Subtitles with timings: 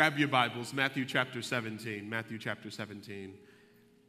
[0.00, 2.08] Grab your Bibles, Matthew chapter 17.
[2.08, 3.34] Matthew chapter 17.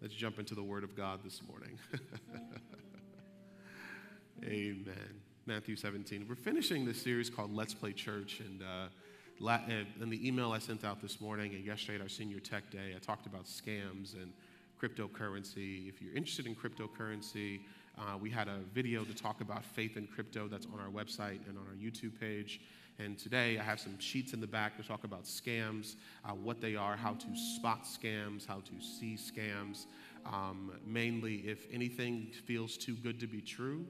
[0.02, 1.78] Let's jump into the Word of God this morning.
[4.46, 5.20] Amen.
[5.46, 6.28] Matthew 17.
[6.30, 8.40] We're finishing this series called Let's Play Church.
[8.40, 9.58] And uh,
[10.02, 12.94] in the email I sent out this morning and yesterday at our senior tech day,
[12.96, 14.32] I talked about scams and
[14.82, 15.90] cryptocurrency.
[15.90, 17.60] If you're interested in cryptocurrency,
[18.00, 21.46] uh, we had a video to talk about faith in crypto that's on our website
[21.50, 22.62] and on our YouTube page.
[23.00, 26.62] And today I have some sheets in the back to talk about scams, uh, what
[26.62, 29.86] they are, how to spot scams, how to see scams.
[30.26, 33.86] Um, mainly, if anything feels too good to be true,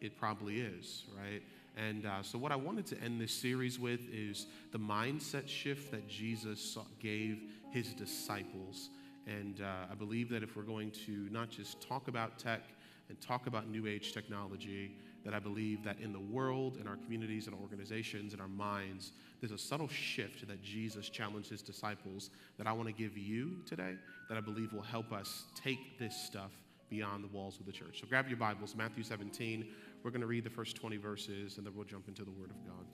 [0.00, 1.42] it probably is, right?
[1.76, 5.92] And uh, so, what I wanted to end this series with is the mindset shift
[5.92, 8.90] that Jesus gave his disciples.
[9.26, 12.62] And uh, I believe that if we're going to not just talk about tech
[13.08, 14.96] and talk about new age technology,
[15.28, 19.12] that I believe that in the world, in our communities, and organizations, in our minds,
[19.42, 23.58] there's a subtle shift that Jesus challenged his disciples that I want to give you
[23.66, 23.96] today
[24.30, 26.52] that I believe will help us take this stuff
[26.88, 28.00] beyond the walls of the church.
[28.00, 29.66] So grab your Bibles, Matthew 17.
[30.02, 32.48] We're going to read the first 20 verses and then we'll jump into the Word
[32.48, 32.86] of God.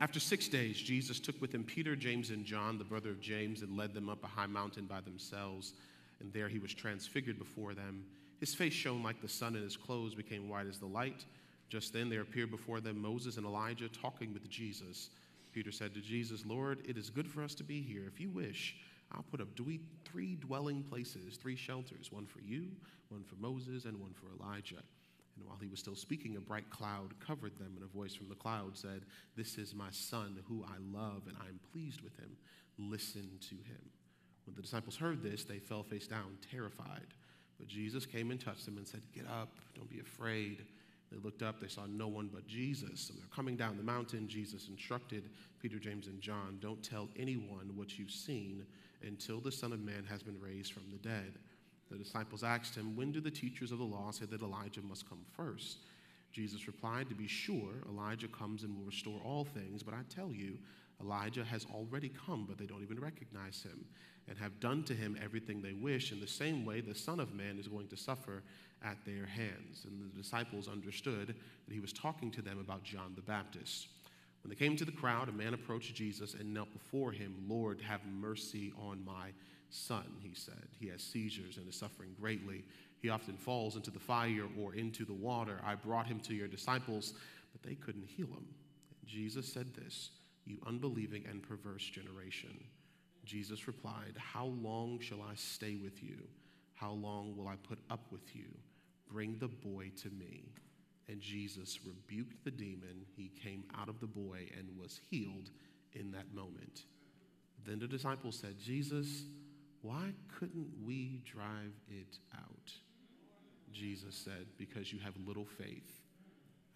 [0.00, 3.62] After six days, Jesus took with him Peter, James, and John, the brother of James,
[3.62, 5.74] and led them up a high mountain by themselves.
[6.18, 8.02] And there he was transfigured before them
[8.40, 11.24] his face shone like the sun, and his clothes became white as the light.
[11.68, 15.10] Just then there appeared before them Moses and Elijah talking with Jesus.
[15.52, 18.04] Peter said to Jesus, Lord, it is good for us to be here.
[18.06, 18.76] If you wish,
[19.12, 19.48] I'll put up
[20.04, 22.68] three dwelling places, three shelters one for you,
[23.08, 24.82] one for Moses, and one for Elijah.
[25.36, 28.28] And while he was still speaking, a bright cloud covered them, and a voice from
[28.28, 29.02] the cloud said,
[29.36, 32.36] This is my son, who I love, and I am pleased with him.
[32.78, 33.90] Listen to him.
[34.44, 37.14] When the disciples heard this, they fell face down, terrified.
[37.58, 40.64] But Jesus came and touched them and said, Get up, don't be afraid.
[41.10, 43.00] They looked up, they saw no one but Jesus.
[43.00, 44.28] So they're coming down the mountain.
[44.28, 48.66] Jesus instructed Peter, James, and John, Don't tell anyone what you've seen
[49.02, 51.34] until the Son of Man has been raised from the dead.
[51.90, 55.08] The disciples asked him, When do the teachers of the law say that Elijah must
[55.08, 55.78] come first?
[56.32, 60.32] Jesus replied, To be sure, Elijah comes and will restore all things, but I tell
[60.32, 60.58] you,
[61.00, 63.84] Elijah has already come, but they don't even recognize him
[64.28, 66.10] and have done to him everything they wish.
[66.12, 68.42] In the same way, the Son of Man is going to suffer
[68.84, 69.84] at their hands.
[69.84, 73.88] And the disciples understood that he was talking to them about John the Baptist.
[74.42, 77.34] When they came to the crowd, a man approached Jesus and knelt before him.
[77.48, 79.30] Lord, have mercy on my
[79.70, 80.68] son, he said.
[80.78, 82.64] He has seizures and is suffering greatly.
[83.02, 85.60] He often falls into the fire or into the water.
[85.64, 87.14] I brought him to your disciples,
[87.52, 88.46] but they couldn't heal him.
[89.00, 90.10] And Jesus said this,
[90.46, 92.58] You unbelieving and perverse generation.
[93.24, 96.16] Jesus replied, How long shall I stay with you?
[96.74, 98.46] How long will I put up with you?
[99.10, 100.52] Bring the boy to me.
[101.08, 103.04] And Jesus rebuked the demon.
[103.16, 105.50] He came out of the boy and was healed
[105.92, 106.84] in that moment.
[107.64, 109.24] Then the disciples said, Jesus,
[109.82, 112.72] why couldn't we drive it out?
[113.72, 116.00] Jesus said, Because you have little faith.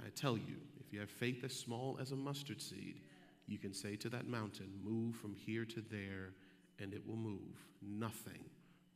[0.05, 3.01] I tell you, if you have faith as small as a mustard seed,
[3.51, 6.31] you can say to that mountain, Move from here to there,
[6.79, 7.67] and it will move.
[7.83, 8.45] Nothing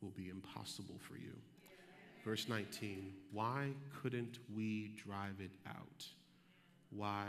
[0.01, 1.33] will be impossible for you.
[2.25, 3.71] Verse 19 Why
[4.01, 6.07] couldn't we drive it out?
[6.91, 7.27] Why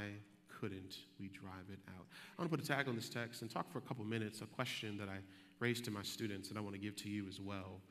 [0.62, 2.06] couldn't we drive it out?
[2.38, 4.42] I want to put a tag on this text and talk for a couple minutes
[4.42, 5.18] a question that I
[5.60, 7.82] raised to my students and I want to give to you as well.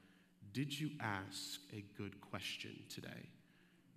[0.52, 3.28] Did you ask a good question today?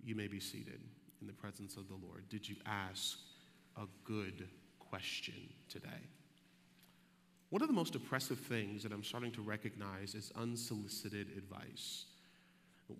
[0.02, 0.80] You may be seated
[1.20, 2.28] in the presence of the Lord.
[2.28, 3.18] Did you ask
[3.76, 4.48] a good
[4.90, 5.34] question
[5.68, 5.88] today.
[7.50, 12.04] One of the most oppressive things that I'm starting to recognize is unsolicited advice.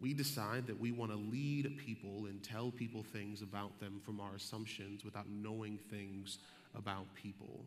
[0.00, 4.20] We decide that we want to lead people and tell people things about them from
[4.20, 6.38] our assumptions without knowing things
[6.74, 7.64] about people.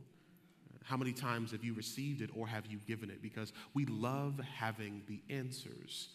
[0.84, 3.22] How many times have you received it or have you given it?
[3.22, 6.10] Because we love having the answers.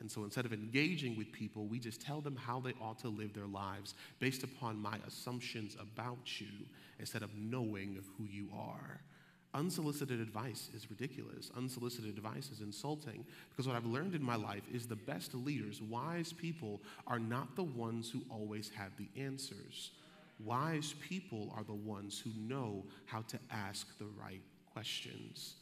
[0.00, 3.08] And so instead of engaging with people, we just tell them how they ought to
[3.08, 6.48] live their lives based upon my assumptions about you
[6.98, 9.00] instead of knowing who you are.
[9.54, 11.50] Unsolicited advice is ridiculous.
[11.56, 15.80] Unsolicited advice is insulting because what I've learned in my life is the best leaders,
[15.80, 19.92] wise people, are not the ones who always have the answers.
[20.44, 24.42] Wise people are the ones who know how to ask the right
[24.74, 25.54] questions.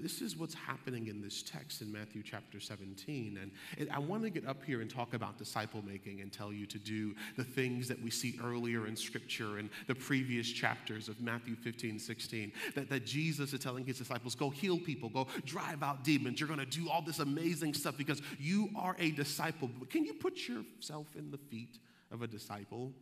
[0.00, 3.38] This is what's happening in this text in Matthew chapter 17.
[3.40, 6.52] And, and I want to get up here and talk about disciple making and tell
[6.52, 11.08] you to do the things that we see earlier in Scripture and the previous chapters
[11.08, 12.52] of Matthew 15, 16.
[12.74, 16.40] That, that Jesus is telling his disciples, go heal people, go drive out demons.
[16.40, 19.70] You're going to do all this amazing stuff because you are a disciple.
[19.90, 21.78] Can you put yourself in the feet
[22.10, 22.92] of a disciple?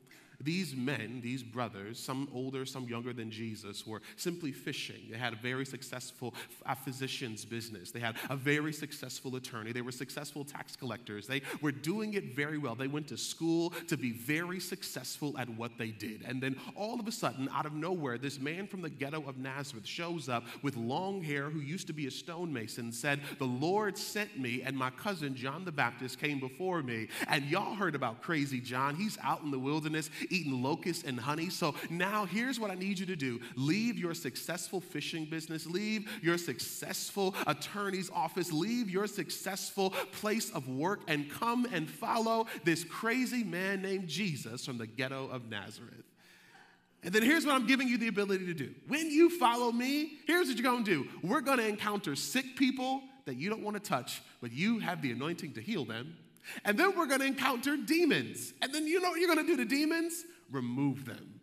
[0.41, 5.03] These men, these brothers, some older, some younger than Jesus, were simply fishing.
[5.11, 6.35] They had a very successful
[6.85, 7.91] physician's business.
[7.91, 9.73] They had a very successful attorney.
[9.73, 11.27] They were successful tax collectors.
[11.27, 12.75] They were doing it very well.
[12.75, 16.23] They went to school to be very successful at what they did.
[16.27, 19.39] And then all of a sudden, out of nowhere, this man from the ghetto of
[19.39, 23.44] Nazareth shows up with long hair who used to be a stonemason, and said, The
[23.44, 27.09] Lord sent me, and my cousin John the Baptist came before me.
[27.29, 28.94] And y'all heard about crazy John.
[28.94, 31.50] He's out in the wilderness eating locusts and honey.
[31.50, 36.08] So now here's what I need you to do leave your successful fishing business, leave
[36.23, 42.84] your successful attorney's office, leave your successful place of work, and come and follow this
[42.84, 46.05] crazy man named Jesus from the ghetto of Nazareth.
[47.02, 48.75] And then here's what I'm giving you the ability to do.
[48.88, 51.06] When you follow me, here's what you're gonna do.
[51.22, 55.52] We're gonna encounter sick people that you don't wanna touch, but you have the anointing
[55.52, 56.17] to heal them.
[56.64, 58.52] And then we're going to encounter demons.
[58.62, 60.25] And then you know what you're going to do to demons?
[60.50, 61.40] Remove them.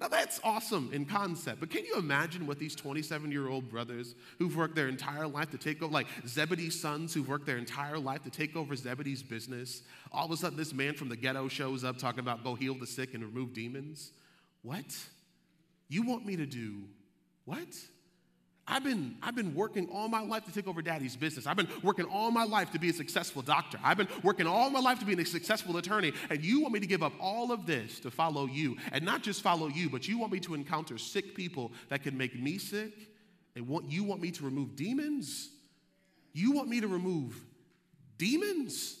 [0.00, 4.14] Now that's awesome in concept, but can you imagine what these 27 year old brothers
[4.38, 7.98] who've worked their entire life to take over, like Zebedee's sons who've worked their entire
[7.98, 9.82] life to take over Zebedee's business,
[10.12, 12.74] all of a sudden this man from the ghetto shows up talking about go heal
[12.74, 14.12] the sick and remove demons?
[14.62, 14.96] What?
[15.88, 16.84] You want me to do
[17.44, 17.74] what?
[18.68, 21.46] I've been, I've been working all my life to take over daddy's business.
[21.46, 23.78] I've been working all my life to be a successful doctor.
[23.82, 26.12] I've been working all my life to be a successful attorney.
[26.28, 28.76] And you want me to give up all of this to follow you.
[28.92, 32.16] And not just follow you, but you want me to encounter sick people that can
[32.18, 32.92] make me sick.
[33.56, 35.48] And what, you want me to remove demons?
[36.34, 37.40] You want me to remove
[38.18, 38.98] demons?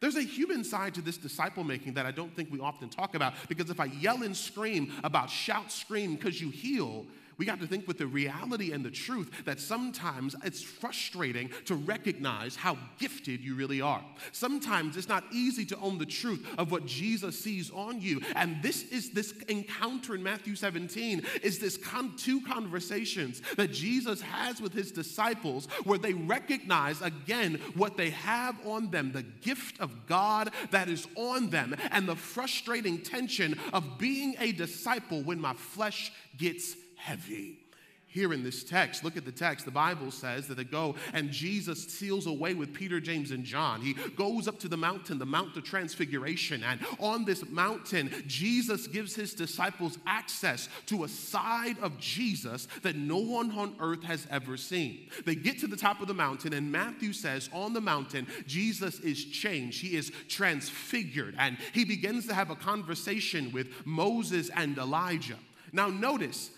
[0.00, 3.14] There's a human side to this disciple making that I don't think we often talk
[3.14, 7.60] about because if I yell and scream about shout, scream because you heal, we got
[7.60, 12.78] to think with the reality and the truth that sometimes it's frustrating to recognize how
[12.98, 14.04] gifted you really are.
[14.32, 18.20] Sometimes it's not easy to own the truth of what Jesus sees on you.
[18.36, 24.20] And this is this encounter in Matthew 17 is this con- two conversations that Jesus
[24.20, 29.80] has with his disciples where they recognize again what they have on them, the gift
[29.80, 35.40] of God that is on them, and the frustrating tension of being a disciple when
[35.40, 37.58] my flesh gets heavy.
[38.06, 39.64] Here in this text, look at the text.
[39.64, 43.80] The Bible says that they go and Jesus seals away with Peter, James, and John.
[43.80, 46.62] He goes up to the mountain, the Mount of Transfiguration.
[46.62, 52.94] And on this mountain, Jesus gives his disciples access to a side of Jesus that
[52.94, 55.10] no one on earth has ever seen.
[55.26, 59.00] They get to the top of the mountain, and Matthew says, On the mountain, Jesus
[59.00, 59.82] is changed.
[59.82, 61.34] He is transfigured.
[61.36, 65.38] And he begins to have a conversation with Moses and Elijah.
[65.72, 66.52] Now, notice,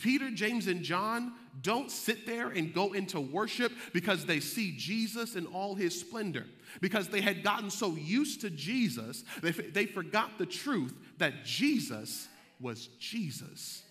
[0.00, 5.36] Peter, James, and John don't sit there and go into worship because they see Jesus
[5.36, 6.46] in all his splendor.
[6.80, 12.28] Because they had gotten so used to Jesus, they, they forgot the truth that Jesus
[12.60, 13.82] was Jesus.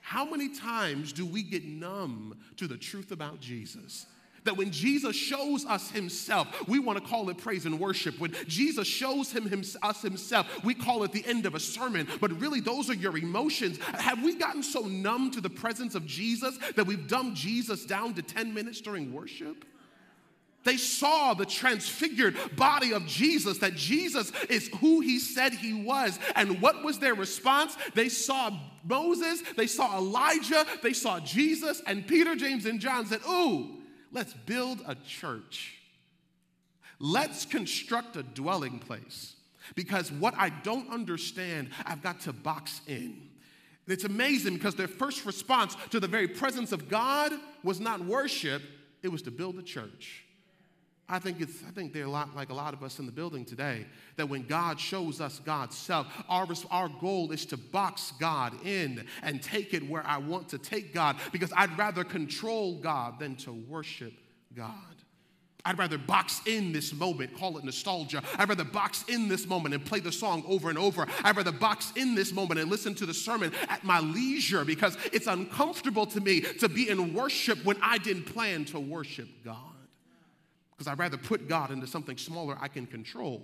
[0.00, 4.06] How many times do we get numb to the truth about Jesus?
[4.44, 8.18] That when Jesus shows us himself, we want to call it praise and worship.
[8.20, 12.06] When Jesus shows him, him, us himself, we call it the end of a sermon.
[12.20, 13.78] But really, those are your emotions.
[13.78, 18.14] Have we gotten so numb to the presence of Jesus that we've dumbed Jesus down
[18.14, 19.64] to 10 minutes during worship?
[20.64, 26.18] They saw the transfigured body of Jesus, that Jesus is who he said he was.
[26.34, 27.76] And what was their response?
[27.94, 33.20] They saw Moses, they saw Elijah, they saw Jesus, and Peter, James, and John said,
[33.28, 33.76] Ooh,
[34.14, 35.78] Let's build a church.
[36.98, 39.34] Let's construct a dwelling place.
[39.74, 43.28] Because what I don't understand, I've got to box in.
[43.86, 48.62] It's amazing because their first response to the very presence of God was not worship,
[49.02, 50.23] it was to build a church.
[51.06, 53.12] I think, it's, I think they're a lot like a lot of us in the
[53.12, 53.84] building today,
[54.16, 59.04] that when God shows us God's self, our, our goal is to box God in
[59.22, 63.36] and take it where I want to take God because I'd rather control God than
[63.36, 64.14] to worship
[64.56, 64.72] God.
[65.66, 68.22] I'd rather box in this moment, call it nostalgia.
[68.38, 71.06] I'd rather box in this moment and play the song over and over.
[71.22, 74.96] I'd rather box in this moment and listen to the sermon at my leisure because
[75.12, 79.73] it's uncomfortable to me to be in worship when I didn't plan to worship God
[80.76, 83.42] because I'd rather put God into something smaller I can control.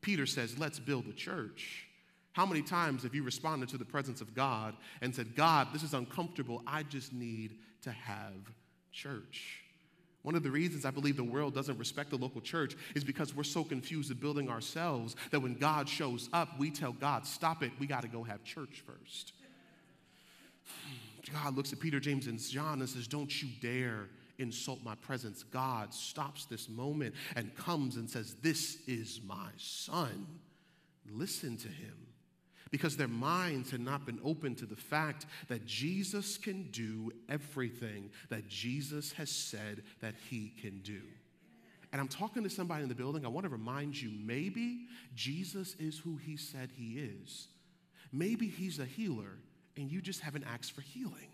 [0.00, 1.86] Peter says, Let's build a church.
[2.32, 5.82] How many times have you responded to the presence of God and said, God, this
[5.82, 6.62] is uncomfortable.
[6.66, 8.34] I just need to have
[8.92, 9.62] church?
[10.22, 13.34] One of the reasons I believe the world doesn't respect the local church is because
[13.34, 17.62] we're so confused at building ourselves that when God shows up, we tell God, stop
[17.62, 19.32] it, we got to go have church first.
[21.32, 24.08] God looks at Peter, James, and John and says, Don't you dare
[24.40, 25.42] insult my presence.
[25.42, 30.26] God stops this moment and comes and says, This is my son.
[31.10, 32.06] Listen to him.
[32.70, 38.10] because their minds had not been open to the fact that Jesus can do everything
[38.28, 41.00] that Jesus has said that he can do.
[41.92, 43.24] And I'm talking to somebody in the building.
[43.24, 47.48] I want to remind you maybe Jesus is who he said he is.
[48.12, 49.38] Maybe he's a healer
[49.76, 51.28] and you just haven't asked for healing.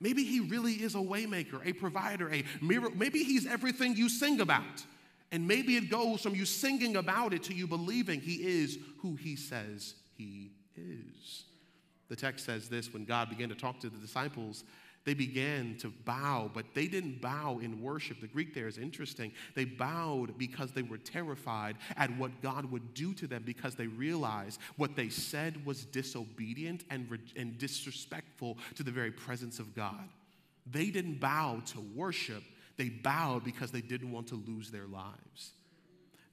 [0.00, 2.96] Maybe he really is a waymaker, a provider, a miracle.
[2.96, 4.84] Maybe he's everything you sing about.
[5.32, 9.16] And maybe it goes from you singing about it to you believing he is who
[9.16, 11.44] he says he is.
[12.08, 14.64] The text says this when God began to talk to the disciples,
[15.08, 18.20] they began to bow, but they didn't bow in worship.
[18.20, 19.32] The Greek there is interesting.
[19.54, 23.86] They bowed because they were terrified at what God would do to them because they
[23.86, 30.10] realized what they said was disobedient and, and disrespectful to the very presence of God.
[30.70, 32.42] They didn't bow to worship,
[32.76, 35.52] they bowed because they didn't want to lose their lives.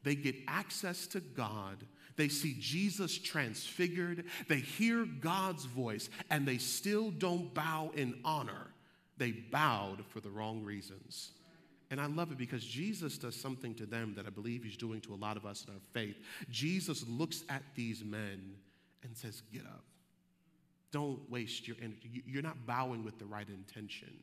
[0.03, 1.77] They get access to God
[2.17, 4.25] they see Jesus transfigured.
[4.47, 8.71] They hear God's voice, and they still don't bow in honor.
[9.17, 11.31] They bowed for the wrong reasons.
[11.91, 15.01] And I love it because Jesus does something to them that I believe he's doing
[15.01, 16.15] to a lot of us in our faith.
[16.49, 18.55] Jesus looks at these men
[19.03, 19.83] and says, Get up.
[20.91, 22.23] Don't waste your energy.
[22.25, 24.13] You're not bowing with the right intention,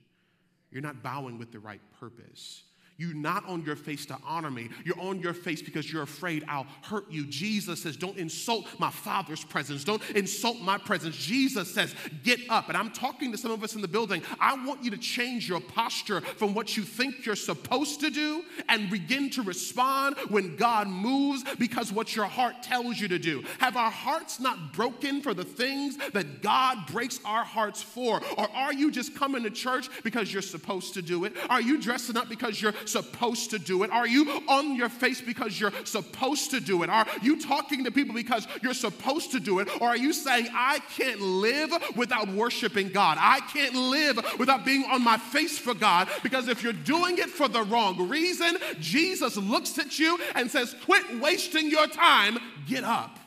[0.71, 2.65] you're not bowing with the right purpose.
[3.03, 4.69] You're not on your face to honor me.
[4.85, 7.27] You're on your face because you're afraid I'll hurt you.
[7.27, 9.83] Jesus says, Don't insult my Father's presence.
[9.83, 11.17] Don't insult my presence.
[11.17, 12.69] Jesus says, Get up.
[12.69, 14.23] And I'm talking to some of us in the building.
[14.39, 18.45] I want you to change your posture from what you think you're supposed to do
[18.69, 23.43] and begin to respond when God moves because what your heart tells you to do.
[23.59, 28.21] Have our hearts not broken for the things that God breaks our hearts for?
[28.39, 31.33] Or are you just coming to church because you're supposed to do it?
[31.51, 33.91] Are you dressing up because you're supposed to do it?
[33.91, 36.91] Are you on your face because you're supposed to do it?
[36.91, 39.69] Are you talking to people because you're supposed to do it?
[39.81, 43.19] Or are you saying, I can't live without worshiping God?
[43.21, 47.31] I can't live without being on my face for God because if you're doing it
[47.31, 52.85] for the wrong reason, Jesus looks at you and says, Quit wasting your time, get
[52.85, 53.19] up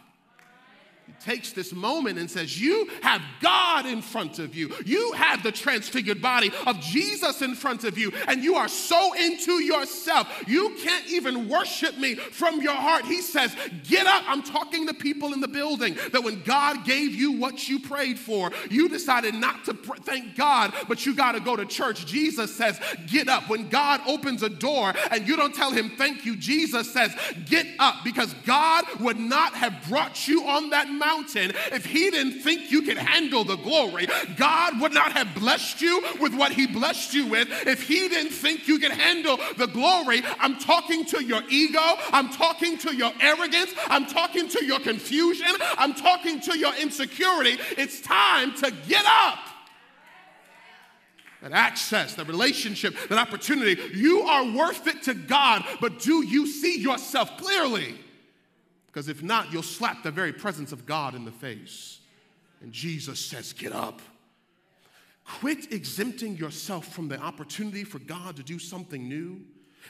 [1.22, 4.74] takes this moment and says, You have God in front of you.
[4.86, 9.14] You have the transfigured body of Jesus in front of you, and you are so
[9.14, 10.28] into yourself.
[10.48, 13.06] You can't even worship me from your heart.
[13.06, 13.56] He says,
[13.88, 14.24] Get up.
[14.28, 18.20] I'm talking to people in the building that when God gave you what you prayed
[18.20, 22.06] for, you decided not to pr- thank God, but you got to go to church.
[22.06, 23.50] Jesus says, Get up.
[23.50, 27.68] When God opens a door and you don't tell him thank you, Jesus says, Get
[27.80, 32.42] up because God would not have brought you on that mountain mountain if he didn't
[32.42, 34.08] think you could handle the glory.
[34.38, 38.32] God would not have blessed you with what he blessed you with if he didn't
[38.32, 40.24] think you could handle the glory.
[40.40, 41.86] I'm talking to your ego.
[42.12, 43.74] I'm talking to your arrogance.
[43.88, 45.52] I'm talking to your confusion.
[45.78, 47.58] I'm talking to your insecurity.
[47.78, 49.40] It's time to get up
[51.42, 53.80] that access, that relationship, that opportunity.
[53.94, 57.94] You are worth it to God, but do you see yourself clearly?
[58.96, 62.00] Because if not, you'll slap the very presence of God in the face.
[62.62, 64.02] And Jesus says, Get up.
[65.26, 69.42] Quit exempting yourself from the opportunity for God to do something new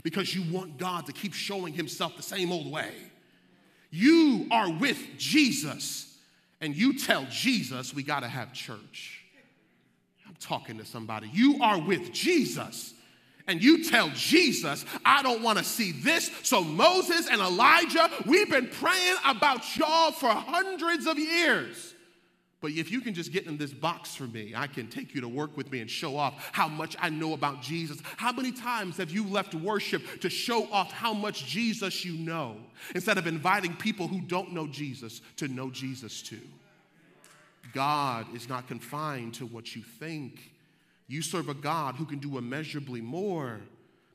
[0.02, 2.94] because you want God to keep showing himself the same old way.
[3.92, 6.18] You are with Jesus,
[6.60, 9.24] and you tell Jesus we got to have church.
[10.28, 11.30] I'm talking to somebody.
[11.32, 12.96] You are with Jesus
[13.48, 16.32] and you tell Jesus, I don't want to see this.
[16.44, 21.94] So, Moses and Elijah, we've been praying about y'all for hundreds of years.
[22.62, 25.22] But if you can just get in this box for me, I can take you
[25.22, 28.00] to work with me and show off how much I know about Jesus.
[28.18, 32.58] How many times have you left worship to show off how much Jesus you know
[32.96, 36.42] instead of inviting people who don't know Jesus to know Jesus too?
[37.72, 40.55] God is not confined to what you think.
[41.08, 43.62] You serve a God who can do immeasurably more,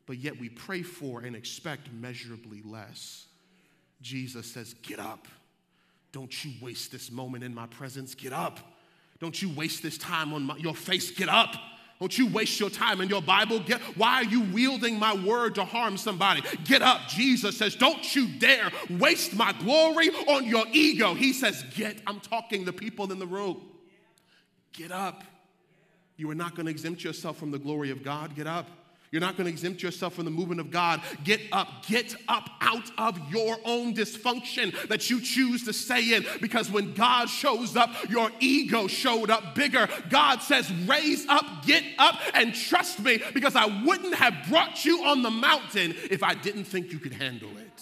[0.06, 3.26] but yet we pray for and expect measurably less.
[4.02, 5.28] Jesus says, Get up.
[6.12, 8.14] Don't you waste this moment in my presence.
[8.14, 8.58] Get up.
[9.20, 11.10] Don't you waste this time on my, your face.
[11.10, 11.54] Get up.
[12.00, 13.60] Don't you waste your time in your Bible.
[13.60, 16.42] Get, why are you wielding my word to harm somebody?
[16.64, 17.08] Get up.
[17.08, 21.14] Jesus says, Don't you dare waste my glory on your ego.
[21.14, 22.00] He says, Get.
[22.06, 23.60] I'm talking to people in the room.
[24.72, 25.22] Get up.
[26.20, 28.36] You are not going to exempt yourself from the glory of God.
[28.36, 28.66] Get up.
[29.10, 31.00] You're not going to exempt yourself from the movement of God.
[31.24, 31.86] Get up.
[31.86, 36.26] Get up out of your own dysfunction that you choose to stay in.
[36.42, 39.88] Because when God shows up, your ego showed up bigger.
[40.10, 45.06] God says, Raise up, get up, and trust me because I wouldn't have brought you
[45.06, 47.80] on the mountain if I didn't think you could handle it.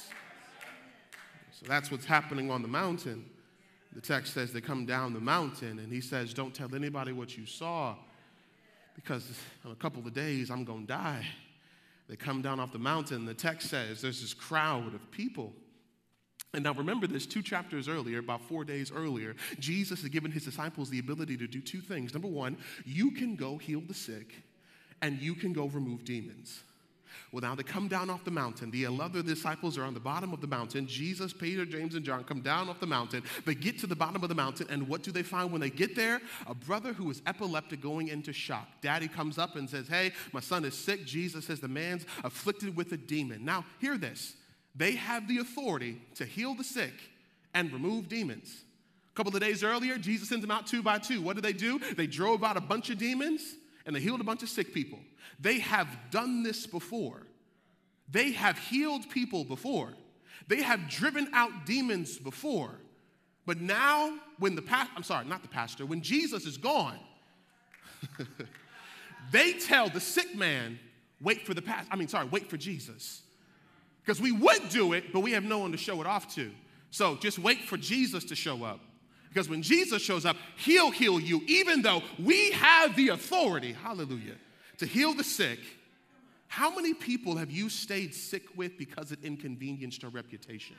[1.50, 3.24] So that's what's happening on the mountain.
[3.94, 7.36] The text says they come down the mountain, and he says, Don't tell anybody what
[7.36, 7.96] you saw,
[8.98, 9.30] because
[9.64, 11.24] in a couple of days I'm going to die.
[12.08, 13.26] They come down off the mountain.
[13.26, 15.52] The text says there's this crowd of people.
[16.52, 20.44] And now remember this two chapters earlier, about four days earlier, Jesus had given his
[20.44, 22.12] disciples the ability to do two things.
[22.12, 24.34] Number one, you can go heal the sick,
[25.02, 26.62] and you can go remove demons.
[27.32, 28.70] Well, now they come down off the mountain.
[28.70, 30.86] The other disciples are on the bottom of the mountain.
[30.86, 33.22] Jesus, Peter, James, and John come down off the mountain.
[33.44, 35.70] They get to the bottom of the mountain, and what do they find when they
[35.70, 36.20] get there?
[36.46, 38.68] A brother who is epileptic going into shock.
[38.80, 41.04] Daddy comes up and says, Hey, my son is sick.
[41.04, 43.44] Jesus says, The man's afflicted with a demon.
[43.44, 44.34] Now, hear this
[44.74, 46.94] they have the authority to heal the sick
[47.52, 48.62] and remove demons.
[49.12, 51.20] A couple of days earlier, Jesus sends them out two by two.
[51.20, 51.80] What did they do?
[51.96, 53.56] They drove out a bunch of demons
[53.88, 54.98] and they healed a bunch of sick people.
[55.40, 57.22] They have done this before.
[58.10, 59.94] They have healed people before.
[60.46, 62.72] They have driven out demons before.
[63.46, 66.98] But now, when the pastor, I'm sorry, not the pastor, when Jesus is gone,
[69.32, 70.78] they tell the sick man,
[71.22, 73.22] wait for the pastor, I mean, sorry, wait for Jesus.
[74.04, 76.50] Because we would do it, but we have no one to show it off to.
[76.90, 78.80] So just wait for Jesus to show up.
[79.28, 84.36] Because when Jesus shows up, he'll heal you, even though we have the authority, hallelujah,
[84.78, 85.58] to heal the sick.
[86.46, 90.76] How many people have you stayed sick with because it inconvenienced your reputation?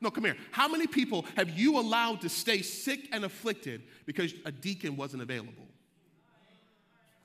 [0.00, 0.36] No, come here.
[0.52, 5.22] How many people have you allowed to stay sick and afflicted because a deacon wasn't
[5.22, 5.64] available?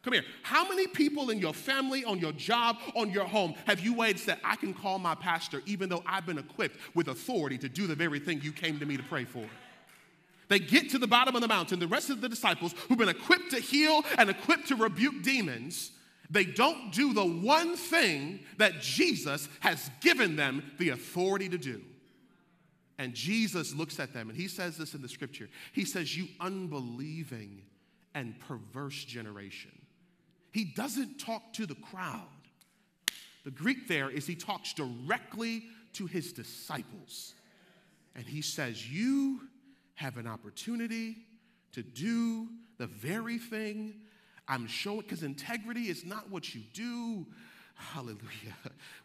[0.04, 0.26] Come here.
[0.42, 4.20] How many people in your family, on your job, on your home have you waited
[4.20, 7.88] said, I can call my pastor even though I've been equipped with authority to do
[7.88, 9.46] the very thing you came to me to pray for?
[10.50, 11.80] They get to the bottom of the mountain.
[11.80, 15.92] The rest of the disciples who've been equipped to heal and equipped to rebuke demons,
[16.30, 21.82] they don't do the one thing that Jesus has given them the authority to do.
[22.98, 25.50] And Jesus looks at them and he says this in the scripture.
[25.72, 27.64] He says, You unbelieving
[28.14, 29.72] and perverse generation.
[30.52, 32.22] He doesn't talk to the crowd.
[33.44, 37.34] The Greek there is he talks directly to his disciples.
[38.16, 39.42] And he says, You
[39.96, 41.18] have an opportunity
[41.72, 43.96] to do the very thing
[44.48, 47.26] I'm showing, because integrity is not what you do.
[47.76, 48.56] Hallelujah.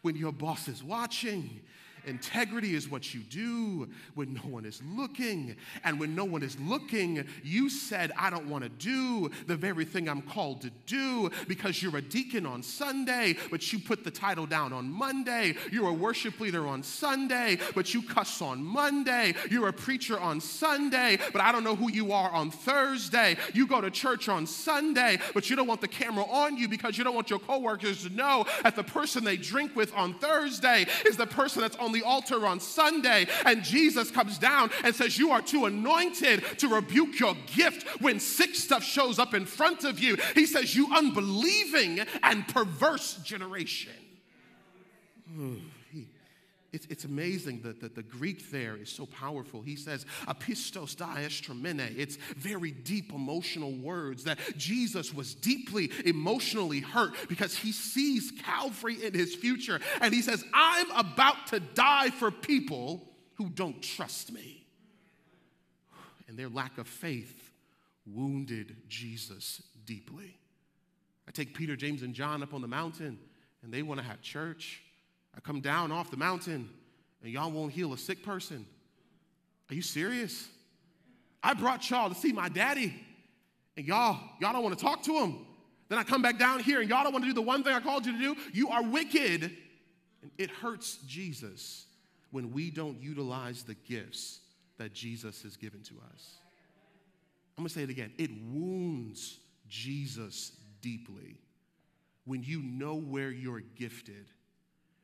[0.01, 1.61] When your boss is watching,
[2.09, 5.55] Integrity is what you do when no one is looking.
[5.83, 9.85] And when no one is looking, you said, I don't want to do the very
[9.85, 14.11] thing I'm called to do because you're a deacon on Sunday, but you put the
[14.11, 15.55] title down on Monday.
[15.71, 19.35] You're a worship leader on Sunday, but you cuss on Monday.
[19.49, 23.37] You're a preacher on Sunday, but I don't know who you are on Thursday.
[23.53, 26.97] You go to church on Sunday, but you don't want the camera on you because
[26.97, 30.87] you don't want your coworkers to know that the person they drink with on Thursday
[31.05, 34.95] is the person that's on on the altar on Sunday, and Jesus comes down and
[34.95, 39.45] says, You are too anointed to rebuke your gift when sick stuff shows up in
[39.45, 40.17] front of you.
[40.35, 43.93] He says, You unbelieving and perverse generation.
[45.33, 45.55] Hmm.
[46.71, 49.61] It's, it's amazing that the, the Greek there is so powerful.
[49.61, 51.97] He says, apistos diastromene.
[51.97, 59.03] It's very deep emotional words that Jesus was deeply emotionally hurt because he sees Calvary
[59.03, 59.79] in his future.
[60.01, 64.67] And he says, I'm about to die for people who don't trust me.
[66.27, 67.51] And their lack of faith
[68.05, 70.37] wounded Jesus deeply.
[71.27, 73.17] I take Peter, James, and John up on the mountain,
[73.63, 74.83] and they want to have church.
[75.35, 76.69] I come down off the mountain
[77.23, 78.65] and y'all won't heal a sick person.
[79.69, 80.47] Are you serious?
[81.43, 82.93] I brought y'all to see my daddy
[83.77, 85.45] and y'all, y'all don't want to talk to him.
[85.87, 87.73] Then I come back down here and y'all don't want to do the one thing
[87.73, 88.35] I called you to do.
[88.53, 89.43] You are wicked.
[90.21, 91.85] And it hurts Jesus
[92.31, 94.41] when we don't utilize the gifts
[94.77, 96.35] that Jesus has given to us.
[97.57, 98.11] I'm to say it again.
[98.17, 101.37] It wounds Jesus deeply
[102.25, 104.27] when you know where you're gifted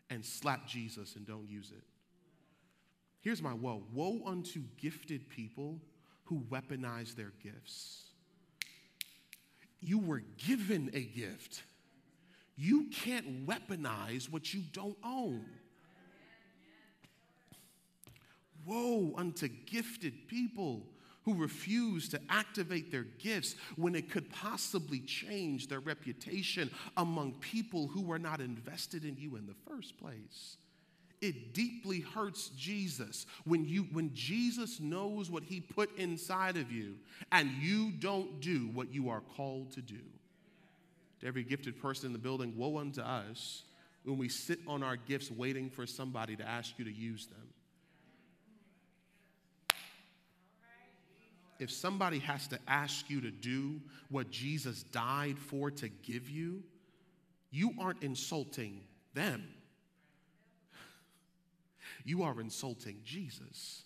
[0.10, 1.84] and slap Jesus and don't use it.
[3.22, 5.82] Here's my woe woe unto gifted people
[6.26, 8.04] who weaponize their gifts.
[9.82, 11.64] You were given a gift.
[12.56, 15.46] You can't weaponize what you don't own.
[18.66, 20.88] Woe unto gifted people
[21.26, 27.88] who refuse to activate their gifts when it could possibly change their reputation among people
[27.88, 30.58] who were not invested in you in the first place.
[31.22, 36.96] It deeply hurts Jesus when you when Jesus knows what he put inside of you
[37.32, 40.02] and you don't do what you are called to do.
[41.22, 43.64] To every gifted person in the building, woe unto us
[44.04, 47.48] when we sit on our gifts waiting for somebody to ask you to use them.
[51.60, 56.64] If somebody has to ask you to do what Jesus died for to give you,
[57.52, 58.82] you aren't insulting
[59.14, 59.48] them.
[62.04, 63.84] You are insulting Jesus.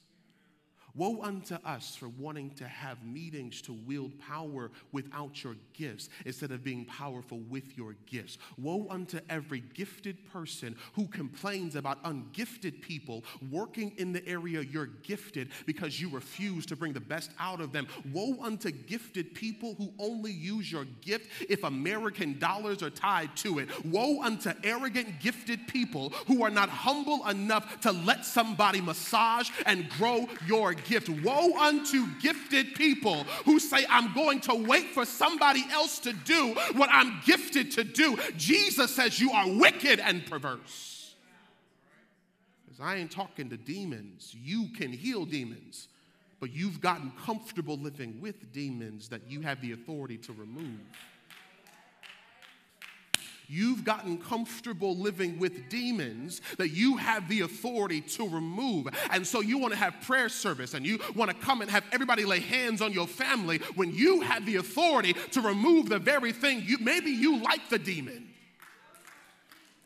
[0.99, 6.51] Woe unto us for wanting to have meetings to wield power without your gifts instead
[6.51, 8.37] of being powerful with your gifts.
[8.57, 14.87] Woe unto every gifted person who complains about ungifted people working in the area you're
[14.87, 17.87] gifted because you refuse to bring the best out of them.
[18.11, 23.59] Woe unto gifted people who only use your gift if American dollars are tied to
[23.59, 23.69] it.
[23.85, 29.89] Woe unto arrogant, gifted people who are not humble enough to let somebody massage and
[29.91, 30.88] grow your gift.
[31.23, 36.55] Woe unto gifted people who say, I'm going to wait for somebody else to do
[36.73, 38.17] what I'm gifted to do.
[38.37, 41.15] Jesus says, You are wicked and perverse.
[42.65, 44.35] Because I ain't talking to demons.
[44.41, 45.87] You can heal demons,
[46.39, 50.79] but you've gotten comfortable living with demons that you have the authority to remove.
[53.51, 58.87] You've gotten comfortable living with demons that you have the authority to remove.
[59.11, 61.83] And so you want to have prayer service and you want to come and have
[61.91, 66.31] everybody lay hands on your family when you have the authority to remove the very
[66.31, 68.28] thing you maybe you like the demon.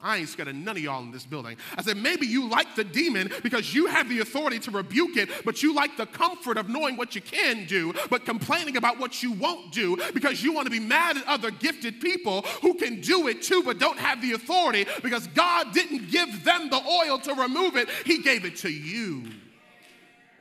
[0.04, 1.56] I ain't scared of none of y'all in this building.
[1.78, 5.30] I said, maybe you like the demon because you have the authority to rebuke it,
[5.46, 9.24] but you like the comfort of knowing what you can do, but complaining about what
[9.24, 13.00] you won't do because you want to be mad at other gifted people who can
[13.00, 17.18] do it too, but don't have the authority because God didn't give them the oil
[17.20, 19.24] to remove it, He gave it to you.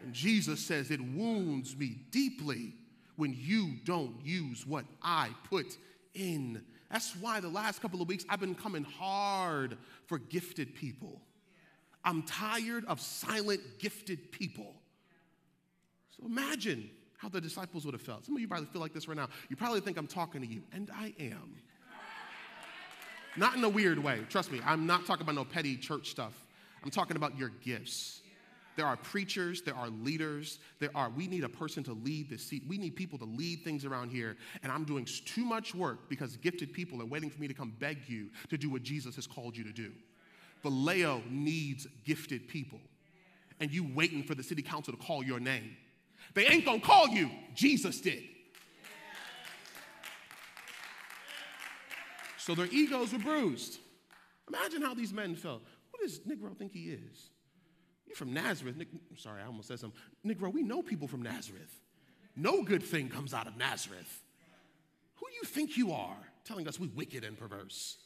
[0.02, 2.74] And Jesus says, It wounds me deeply
[3.14, 5.78] when you don't use what I put
[6.14, 11.22] in that's why the last couple of weeks I've been coming hard for gifted people.
[12.04, 14.74] I'm tired of silent, gifted people.
[16.16, 18.26] So imagine how the disciples would have felt.
[18.26, 19.28] Some of you probably feel like this right now.
[19.48, 21.54] You probably think I'm talking to you, and I am.
[23.36, 24.20] Not in a weird way.
[24.28, 26.34] Trust me, I'm not talking about no petty church stuff.
[26.84, 28.21] I'm talking about your gifts.
[28.76, 32.38] There are preachers, there are leaders, there are, we need a person to lead the
[32.38, 32.62] seat.
[32.66, 34.36] We need people to lead things around here.
[34.62, 37.74] And I'm doing too much work because gifted people are waiting for me to come
[37.78, 39.92] beg you to do what Jesus has called you to do.
[40.62, 42.80] Vallejo needs gifted people.
[43.60, 45.76] And you waiting for the city council to call your name.
[46.34, 48.22] They ain't gonna call you, Jesus did.
[52.38, 53.78] So their egos were bruised.
[54.48, 55.62] Imagine how these men felt.
[55.90, 57.30] What does Negro think he is?
[58.12, 58.76] You're from Nazareth.
[58.76, 59.98] Nick, sorry, I almost said something.
[60.26, 61.80] Negro, we know people from Nazareth.
[62.36, 64.20] No good thing comes out of Nazareth.
[65.14, 67.96] Who do you think you are telling us we wicked and perverse?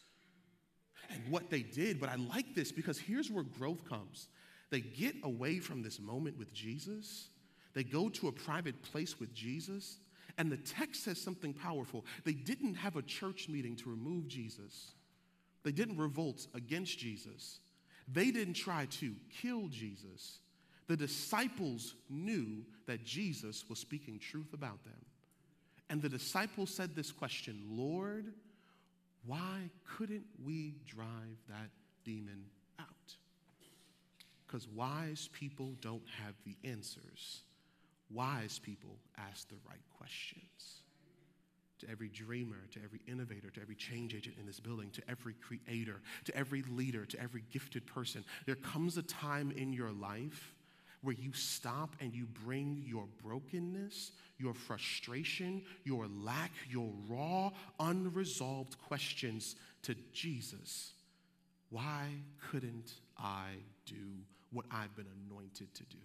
[1.11, 4.29] And what they did, but I like this because here's where growth comes.
[4.71, 7.31] They get away from this moment with Jesus,
[7.75, 9.99] they go to a private place with Jesus,
[10.39, 12.05] and the text says something powerful.
[12.25, 14.93] They didn't have a church meeting to remove Jesus,
[15.65, 17.59] they didn't revolt against Jesus.
[18.13, 20.39] They didn't try to kill Jesus.
[20.87, 25.05] The disciples knew that Jesus was speaking truth about them.
[25.91, 28.33] And the disciples said this question Lord,
[29.25, 31.71] why couldn't we drive that
[32.05, 32.45] demon
[32.79, 32.87] out?
[34.47, 37.43] Because wise people don't have the answers.
[38.11, 40.83] Wise people ask the right questions
[41.81, 45.35] to every dreamer, to every innovator, to every change agent in this building, to every
[45.35, 48.25] creator, to every leader, to every gifted person.
[48.47, 50.55] There comes a time in your life
[51.03, 58.77] where you stop and you bring your brokenness, your frustration, your lack, your raw, unresolved
[58.81, 60.93] questions to Jesus.
[61.71, 62.09] Why
[62.51, 63.51] couldn't I
[63.85, 63.95] do
[64.51, 65.99] what I've been anointed to do?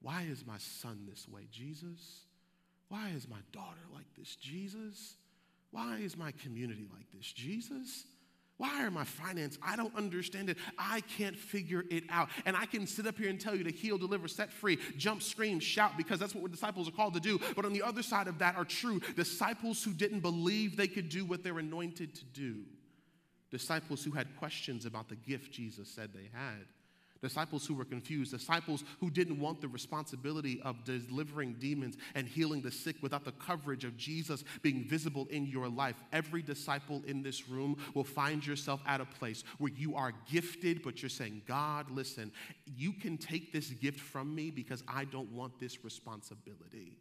[0.00, 2.27] Why is my son this way, Jesus?
[2.88, 5.16] Why is my daughter like this, Jesus?
[5.70, 8.04] Why is my community like this, Jesus?
[8.56, 9.58] Why are my finances?
[9.62, 10.56] I don't understand it.
[10.76, 12.28] I can't figure it out.
[12.44, 15.22] And I can sit up here and tell you to heal, deliver, set free, jump,
[15.22, 17.38] scream, shout, because that's what disciples are called to do.
[17.54, 21.08] But on the other side of that are true disciples who didn't believe they could
[21.08, 22.64] do what they're anointed to do,
[23.50, 26.66] disciples who had questions about the gift Jesus said they had
[27.20, 32.62] disciples who were confused, disciples who didn't want the responsibility of delivering demons and healing
[32.62, 35.96] the sick without the coverage of Jesus being visible in your life.
[36.12, 40.82] Every disciple in this room will find yourself at a place where you are gifted,
[40.82, 42.32] but you're saying, God, listen,
[42.64, 46.96] you can take this gift from me because I don't want this responsibility.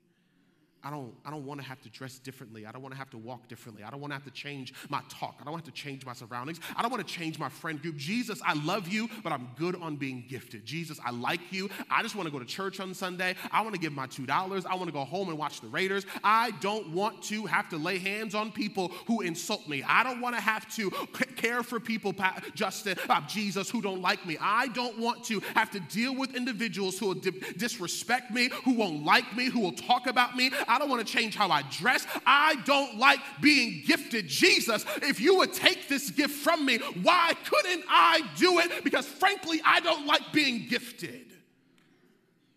[0.87, 2.65] I don't, I don't want to have to dress differently.
[2.65, 3.83] I don't want to have to walk differently.
[3.83, 5.35] I don't want to have to change my talk.
[5.41, 6.61] I don't have to change my surroundings.
[6.77, 7.97] I don't want to change my friend group.
[7.97, 10.65] Jesus, I love you, but I'm good on being gifted.
[10.65, 11.69] Jesus, I like you.
[11.91, 13.35] I just want to go to church on Sunday.
[13.51, 14.65] I want to give my $2.
[14.65, 16.05] I want to go home and watch the Raiders.
[16.23, 19.83] I don't want to have to lay hands on people who insult me.
[19.83, 20.89] I don't want to have to
[21.35, 22.13] care for people,
[22.55, 24.37] Justin, uh, Jesus, who don't like me.
[24.39, 27.21] I don't want to have to deal with individuals who will
[27.57, 30.51] disrespect me, who won't like me, who will talk about me.
[30.79, 32.05] Don't want to change how I dress.
[32.25, 34.27] I don't like being gifted.
[34.27, 38.83] Jesus, if you would take this gift from me, why couldn't I do it?
[38.83, 41.25] Because frankly, I don't like being gifted.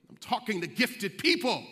[0.09, 1.64] I'm talking to gifted people.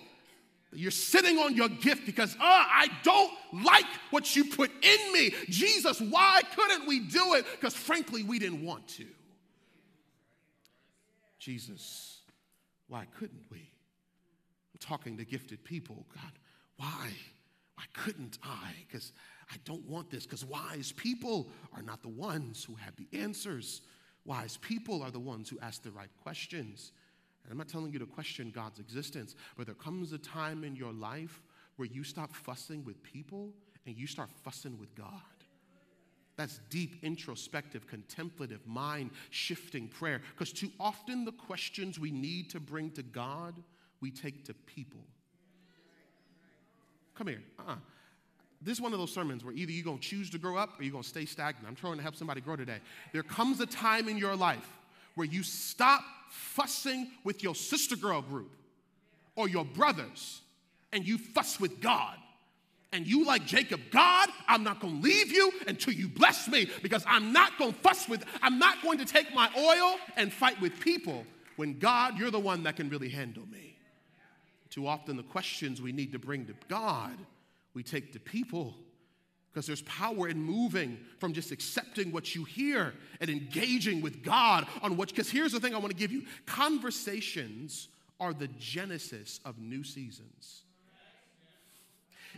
[0.73, 3.33] You're sitting on your gift because, uh, I don't
[3.65, 5.35] like what you put in me.
[5.49, 7.47] Jesus, why couldn't we do it?
[7.53, 9.07] Because frankly, we didn't want to.
[11.39, 12.21] Jesus,
[12.87, 13.68] why couldn't we?
[14.81, 16.07] Talking to gifted people.
[16.15, 16.33] God,
[16.77, 17.11] why?
[17.75, 18.73] Why couldn't I?
[18.87, 19.13] Because
[19.51, 20.25] I don't want this.
[20.25, 23.83] Because wise people are not the ones who have the answers.
[24.25, 26.93] Wise people are the ones who ask the right questions.
[27.45, 30.77] And I'm not telling you to question God's existence, but there comes a time in
[30.77, 31.43] your life
[31.77, 33.53] where you stop fussing with people
[33.87, 35.13] and you start fussing with God.
[36.37, 40.21] That's deep, introspective, contemplative, mind shifting prayer.
[40.35, 43.55] Because too often the questions we need to bring to God,
[44.01, 45.01] we take to people.
[47.15, 47.43] Come here.
[47.59, 47.77] Uh-uh.
[48.61, 50.79] This is one of those sermons where either you're going to choose to grow up
[50.79, 51.67] or you're going to stay stagnant.
[51.69, 52.79] I'm trying to help somebody grow today.
[53.13, 54.67] There comes a time in your life
[55.15, 58.51] where you stop fussing with your sister girl group
[59.37, 60.43] or your brothers
[60.93, 62.17] and you fuss with God.
[62.93, 67.05] And you, like Jacob, God, I'm not gonna leave you until you bless me because
[67.07, 70.81] I'm not gonna fuss with, I'm not going to take my oil and fight with
[70.81, 73.78] people when God, you're the one that can really handle me.
[74.79, 77.19] Too often, the questions we need to bring to God,
[77.75, 78.77] we take to people
[79.51, 84.69] because there's power in moving from just accepting what you hear and engaging with God
[84.81, 87.89] on what, because here's the thing I want to give you conversations
[88.21, 90.63] are the genesis of new seasons.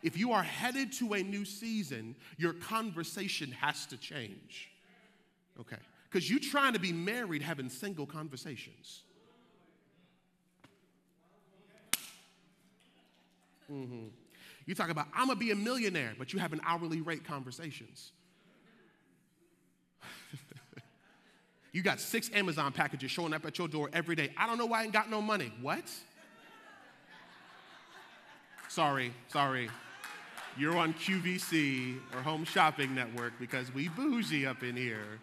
[0.03, 4.71] If you are headed to a new season, your conversation has to change.
[5.61, 5.77] Okay.
[6.11, 9.03] Because you're trying to be married having single conversations.
[13.71, 14.07] Mm-hmm.
[14.67, 18.13] You talk about, I'm gonna be a millionaire, but you have an hourly rate conversations.
[21.73, 24.33] you got six Amazon packages showing up at your door every day.
[24.37, 25.53] I don't know why I ain't got no money.
[25.61, 25.85] What?
[28.69, 29.69] sorry, sorry.
[30.57, 35.21] You're on QVC or Home Shopping Network because we bougie up in here.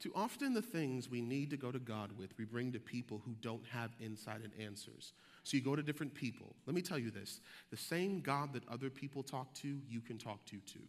[0.00, 3.22] Too often, the things we need to go to God with, we bring to people
[3.24, 5.12] who don't have insight and answers.
[5.46, 6.56] So you go to different people.
[6.66, 10.18] Let me tell you this the same God that other people talk to, you can
[10.18, 10.82] talk to too.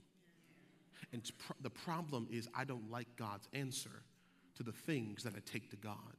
[1.13, 1.21] And
[1.61, 4.01] the problem is, I don't like God's answer
[4.55, 6.15] to the things that I take to God.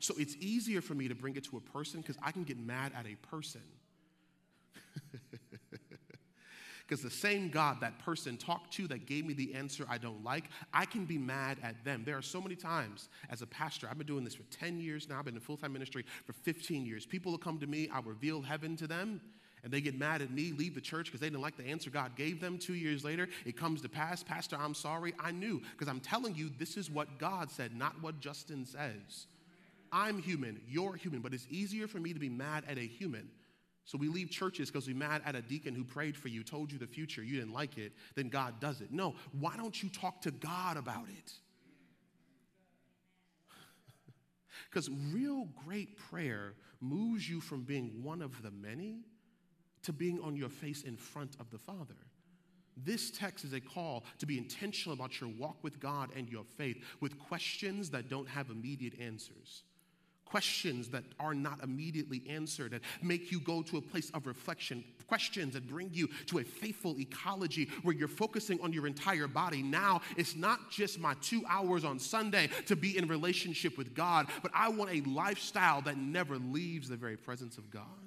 [0.00, 2.58] So it's easier for me to bring it to a person because I can get
[2.58, 3.62] mad at a person.
[6.90, 10.24] Because the same God that person talked to that gave me the answer I don't
[10.24, 12.02] like, I can be mad at them.
[12.04, 15.08] There are so many times as a pastor, I've been doing this for 10 years
[15.08, 17.06] now, I've been in full time ministry for 15 years.
[17.06, 19.20] People will come to me, I reveal heaven to them,
[19.62, 21.90] and they get mad at me, leave the church because they didn't like the answer
[21.90, 22.58] God gave them.
[22.58, 24.24] Two years later, it comes to pass.
[24.24, 25.14] Pastor, I'm sorry.
[25.20, 29.28] I knew because I'm telling you, this is what God said, not what Justin says.
[29.92, 33.28] I'm human, you're human, but it's easier for me to be mad at a human
[33.90, 36.70] so we leave churches because we're mad at a deacon who prayed for you, told
[36.70, 38.92] you the future, you didn't like it, then God does it.
[38.92, 41.32] No, why don't you talk to God about it?
[44.70, 49.00] Because real great prayer moves you from being one of the many
[49.82, 51.96] to being on your face in front of the Father.
[52.76, 56.44] This text is a call to be intentional about your walk with God and your
[56.44, 59.64] faith with questions that don't have immediate answers
[60.30, 64.84] questions that are not immediately answered and make you go to a place of reflection,
[65.08, 69.62] questions that bring you to a faithful ecology where you're focusing on your entire body.
[69.62, 74.28] Now, it's not just my two hours on Sunday to be in relationship with God,
[74.42, 77.99] but I want a lifestyle that never leaves the very presence of God.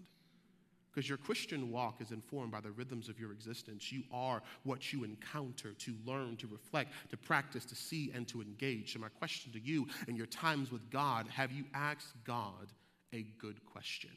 [0.93, 3.91] Because your Christian walk is informed by the rhythms of your existence.
[3.91, 8.41] You are what you encounter to learn, to reflect, to practice, to see, and to
[8.41, 8.93] engage.
[8.93, 12.71] So, my question to you in your times with God have you asked God
[13.12, 14.12] a good question?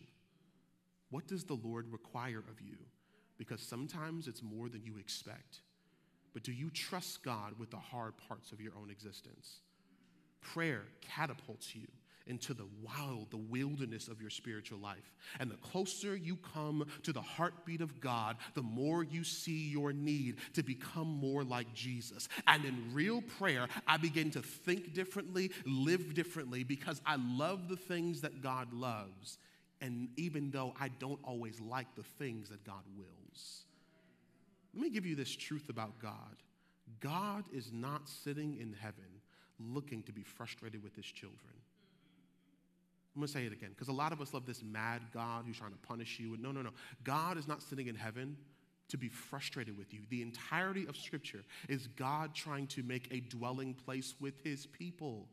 [1.10, 2.76] What does the Lord require of you?
[3.38, 5.60] Because sometimes it's more than you expect.
[6.34, 9.60] But do you trust God with the hard parts of your own existence?
[10.42, 11.86] Prayer catapults you
[12.26, 15.14] into the wild, the wilderness of your spiritual life.
[15.38, 19.92] And the closer you come to the heartbeat of God, the more you see your
[19.92, 22.28] need to become more like Jesus.
[22.46, 27.76] And in real prayer, I begin to think differently, live differently, because I love the
[27.76, 29.38] things that God loves.
[29.80, 33.64] And even though I don't always like the things that God wills.
[34.74, 36.36] Let me give you this truth about God
[37.00, 39.04] God is not sitting in heaven
[39.58, 41.54] looking to be frustrated with his children.
[43.16, 45.44] I'm going to say it again because a lot of us love this mad God
[45.46, 46.36] who's trying to punish you.
[46.38, 46.70] No, no, no.
[47.02, 48.36] God is not sitting in heaven
[48.88, 50.00] to be frustrated with you.
[50.10, 55.28] The entirety of Scripture is God trying to make a dwelling place with his people.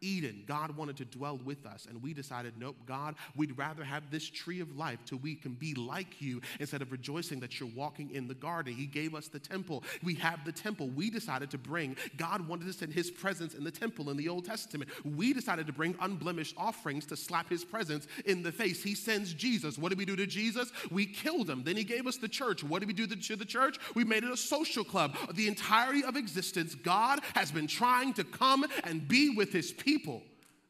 [0.00, 4.10] Eden, God wanted to dwell with us, and we decided, nope, God, we'd rather have
[4.10, 7.68] this tree of life till we can be like you instead of rejoicing that you're
[7.74, 8.74] walking in the garden.
[8.74, 9.82] He gave us the temple.
[10.04, 10.88] We have the temple.
[10.88, 14.28] We decided to bring, God wanted to send his presence in the temple in the
[14.28, 14.90] Old Testament.
[15.04, 18.82] We decided to bring unblemished offerings to slap his presence in the face.
[18.84, 19.78] He sends Jesus.
[19.78, 20.70] What did we do to Jesus?
[20.92, 21.64] We killed him.
[21.64, 22.62] Then he gave us the church.
[22.62, 23.78] What did we do to the church?
[23.96, 25.16] We made it a social club.
[25.34, 29.87] The entirety of existence, God has been trying to come and be with his people
[29.88, 30.22] people.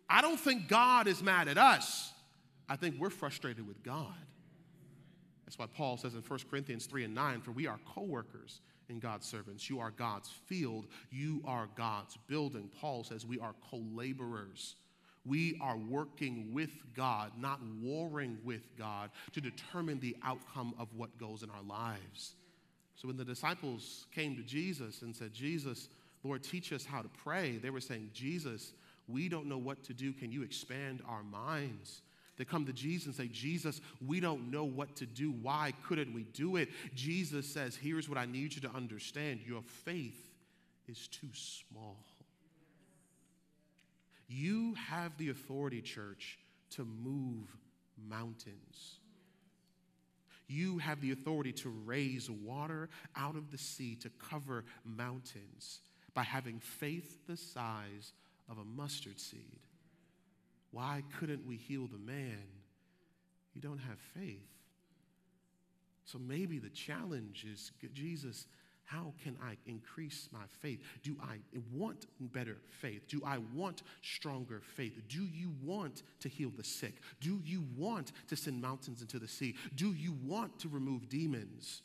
[0.09, 2.13] I don't think God is mad at us.
[2.69, 4.15] I think we're frustrated with God.
[5.45, 8.61] That's why Paul says in 1 Corinthians 3 and 9, for we are co workers
[8.89, 9.69] in God's servants.
[9.69, 12.71] You are God's field, you are God's building.
[12.81, 14.77] Paul says we are co laborers.
[15.27, 21.19] We are working with God, not warring with God, to determine the outcome of what
[21.19, 22.37] goes in our lives.
[22.95, 25.89] So when the disciples came to Jesus and said, Jesus,
[26.25, 28.73] Lord, teach us how to pray, they were saying, Jesus,
[29.09, 30.13] we don't know what to do.
[30.13, 32.03] Can you expand our minds?
[32.37, 35.33] They come to Jesus and say, Jesus, we don't know what to do.
[35.33, 36.69] Why couldn't we do it?
[36.95, 40.25] Jesus says, Here's what I need you to understand your faith
[40.87, 41.97] is too small.
[44.29, 46.39] You have the authority, church,
[46.71, 47.49] to move
[48.09, 48.99] mountains.
[50.47, 55.81] You have the authority to raise water out of the sea to cover mountains
[56.15, 58.13] by having faith the size
[58.49, 59.61] of a mustard seed.
[60.71, 62.45] Why couldn't we heal the man?
[63.55, 64.49] You don't have faith.
[66.05, 68.47] So maybe the challenge is Jesus,
[68.85, 70.81] how can I increase my faith?
[71.03, 71.37] Do I
[71.75, 73.07] want better faith?
[73.09, 75.03] Do I want stronger faith?
[75.09, 76.95] Do you want to heal the sick?
[77.21, 79.57] Do you want to send mountains into the sea?
[79.75, 81.83] Do you want to remove demons?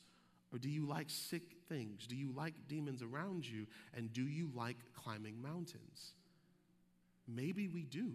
[0.53, 2.07] Or do you like sick things?
[2.07, 3.67] Do you like demons around you?
[3.93, 6.13] And do you like climbing mountains?
[7.27, 8.13] Maybe we do.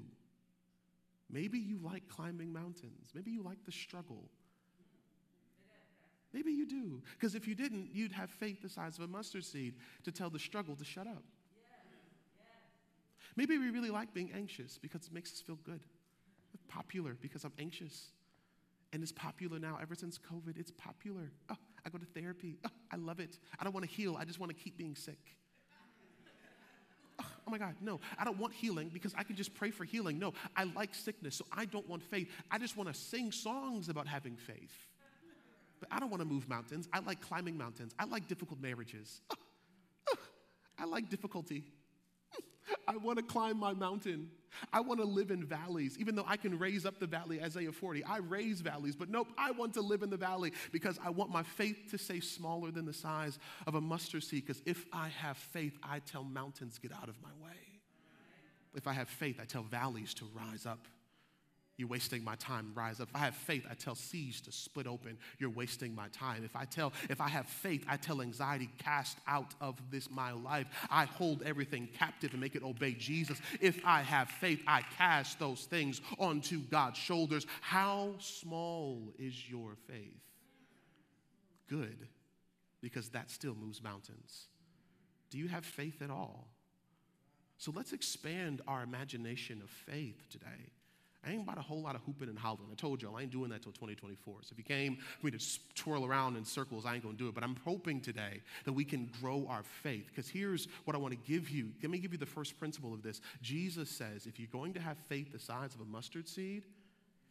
[1.30, 3.10] Maybe you like climbing mountains.
[3.14, 4.24] Maybe you like the struggle.
[6.32, 7.02] Maybe you do.
[7.12, 10.30] Because if you didn't, you'd have faith the size of a mustard seed to tell
[10.30, 11.22] the struggle to shut up.
[13.36, 15.80] Maybe we really like being anxious because it makes us feel good.
[16.66, 18.08] Popular because I'm anxious.
[18.92, 20.58] And it's popular now ever since COVID.
[20.58, 21.30] It's popular.
[21.50, 22.58] Oh, I go to therapy.
[22.64, 23.38] Oh, I love it.
[23.60, 24.16] I don't want to heal.
[24.18, 25.36] I just want to keep being sick
[27.48, 30.18] oh my God, no, I don't want healing because I can just pray for healing.
[30.18, 32.28] No, I like sickness, so I don't want faith.
[32.50, 34.76] I just want to sing songs about having faith.
[35.80, 36.88] But I don't want to move mountains.
[36.92, 37.94] I like climbing mountains.
[37.98, 39.22] I like difficult marriages.
[40.78, 41.64] I like difficulty.
[42.86, 44.30] I want to climb my mountain.
[44.72, 47.72] I want to live in valleys, even though I can raise up the valley, Isaiah
[47.72, 48.04] 40.
[48.04, 51.30] I raise valleys, but nope, I want to live in the valley because I want
[51.30, 54.46] my faith to stay smaller than the size of a mustard seed.
[54.46, 57.56] Because if I have faith, I tell mountains, get out of my way.
[58.74, 60.86] If I have faith, I tell valleys to rise up.
[61.78, 62.72] You're wasting my time.
[62.74, 63.08] Rise up.
[63.08, 65.16] If I have faith, I tell seas to split open.
[65.38, 66.42] You're wasting my time.
[66.44, 70.32] If I tell, if I have faith, I tell anxiety, cast out of this my
[70.32, 70.66] life.
[70.90, 73.40] I hold everything captive and make it obey Jesus.
[73.60, 77.46] If I have faith, I cast those things onto God's shoulders.
[77.60, 80.20] How small is your faith?
[81.68, 82.08] Good,
[82.80, 84.48] because that still moves mountains.
[85.30, 86.48] Do you have faith at all?
[87.56, 90.72] So let's expand our imagination of faith today.
[91.26, 92.68] I ain't about a whole lot of hooping and hollering.
[92.70, 94.36] I told y'all I ain't doing that till 2024.
[94.42, 97.28] So if you came for me to twirl around in circles, I ain't gonna do
[97.28, 97.34] it.
[97.34, 100.06] But I'm hoping today that we can grow our faith.
[100.06, 101.70] Because here's what I want to give you.
[101.82, 103.20] Let me give you the first principle of this.
[103.42, 106.64] Jesus says if you're going to have faith the size of a mustard seed,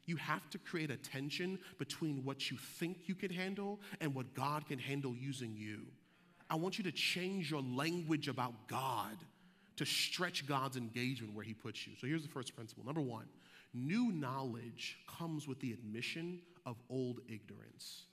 [0.05, 4.33] you have to create a tension between what you think you can handle and what
[4.33, 5.81] God can handle using you.
[6.49, 9.17] I want you to change your language about God
[9.75, 11.93] to stretch God's engagement where He puts you.
[11.99, 12.83] So here's the first principle.
[12.85, 13.25] Number one,
[13.78, 18.05] New knowledge comes with the admission of old ignorance.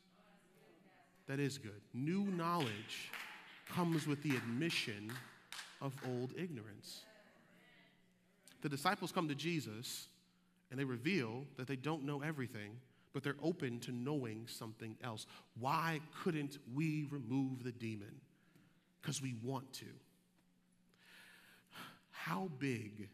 [1.26, 1.80] That is good.
[1.94, 3.10] New knowledge
[3.70, 5.10] comes with the admission
[5.80, 7.00] of old ignorance.
[8.60, 10.08] The disciples come to Jesus
[10.70, 12.76] and they reveal that they don't know everything,
[13.14, 15.26] but they're open to knowing something else.
[15.58, 18.20] Why couldn't we remove the demon?
[19.00, 19.86] Because we want to.
[22.10, 23.08] How big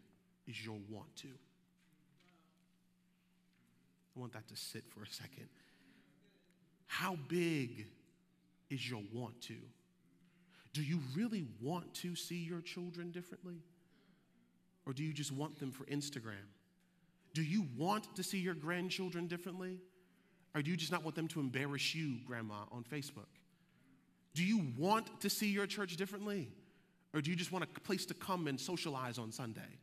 [0.48, 1.28] is your want to?
[4.16, 5.48] I want that to sit for a second.
[6.86, 7.86] How big
[8.68, 9.54] is your want to?
[10.72, 13.56] Do you really want to see your children differently?
[14.86, 16.46] Or do you just want them for Instagram?
[17.34, 19.78] Do you want to see your grandchildren differently?
[20.54, 23.28] Or do you just not want them to embarrass you, grandma, on Facebook?
[24.34, 26.48] Do you want to see your church differently?
[27.14, 29.78] Or do you just want a place to come and socialize on Sunday?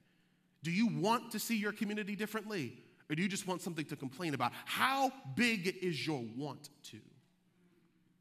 [0.63, 2.73] Do you want to see your community differently?
[3.10, 4.51] Or do you just want something to complain about?
[4.66, 6.97] How big is your want to?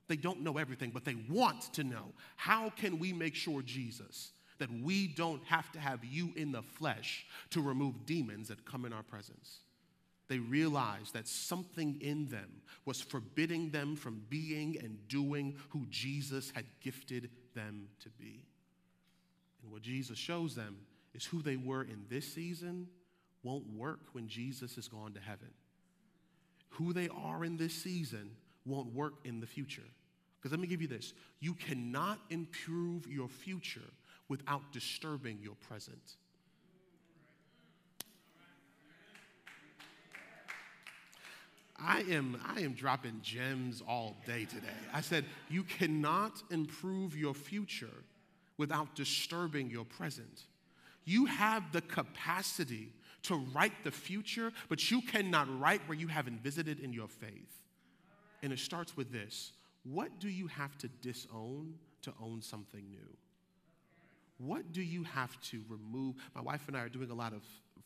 [0.09, 2.13] They don't know everything, but they want to know.
[2.37, 6.63] How can we make sure, Jesus, that we don't have to have you in the
[6.63, 9.59] flesh to remove demons that come in our presence?
[10.29, 16.53] They realized that something in them was forbidding them from being and doing who Jesus
[16.55, 18.45] had gifted them to be.
[19.63, 20.77] And what Jesus shows them
[21.15, 22.89] is who they were in this season
[23.47, 25.49] won't work when Jesus is gone to heaven.
[26.71, 28.33] Who they are in this season
[28.67, 29.89] won't work in the future.
[30.37, 33.89] Because let me give you this you cannot improve your future
[34.29, 36.17] without disturbing your present.
[41.79, 44.67] I am, I am dropping gems all day today.
[44.95, 48.03] I said, you cannot improve your future
[48.57, 50.45] without disturbing your present.
[51.05, 52.89] You have the capacity
[53.27, 57.63] to write the future, but you cannot write where you haven't visited in your faith.
[58.43, 59.53] And it starts with this
[59.85, 63.17] What do you have to disown to own something new?
[64.39, 66.17] What do you have to remove?
[66.35, 67.43] My wife and I are doing a lot of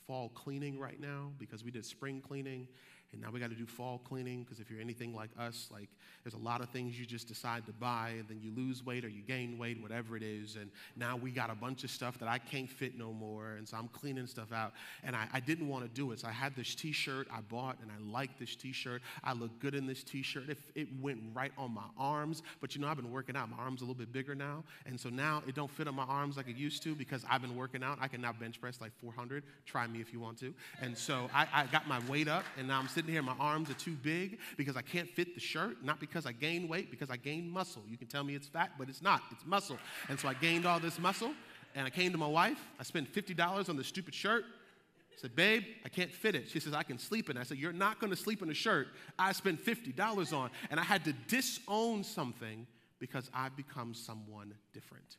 [0.06, 2.66] fall cleaning right now because we did spring cleaning
[3.12, 5.88] and now we got to do fall cleaning because if you're anything like us, like
[6.22, 9.04] there's a lot of things you just decide to buy and then you lose weight
[9.04, 10.56] or you gain weight, whatever it is.
[10.56, 13.52] And now we got a bunch of stuff that I can't fit no more.
[13.56, 14.72] And so I'm cleaning stuff out.
[15.02, 16.20] And I, I didn't want to do it.
[16.20, 19.02] So I had this t shirt I bought and I liked this t shirt.
[19.24, 20.48] I look good in this t shirt.
[20.48, 22.42] It, it went right on my arms.
[22.60, 23.50] But you know, I've been working out.
[23.50, 24.62] My arms a little bit bigger now.
[24.86, 27.42] And so now it don't fit on my arms like it used to because I've
[27.42, 27.98] been working out.
[28.00, 29.42] I can now bench press like 400.
[29.66, 30.54] Try me if you want to.
[30.80, 33.34] And so I, I got my weight up and now I'm sitting sitting here, my
[33.40, 36.90] arms are too big because I can't fit the shirt, not because I gained weight,
[36.90, 37.82] because I gained muscle.
[37.88, 39.78] You can tell me it's fat, but it's not, it's muscle.
[40.10, 41.32] And so I gained all this muscle,
[41.74, 42.58] and I came to my wife.
[42.78, 44.44] I spent $50 on this stupid shirt.
[44.44, 46.50] I said, Babe, I can't fit it.
[46.50, 47.40] She says, I can sleep in it.
[47.40, 48.88] I said, You're not going to sleep in a shirt
[49.18, 50.50] I spent $50 on.
[50.70, 52.66] And I had to disown something
[52.98, 55.16] because I've become someone different.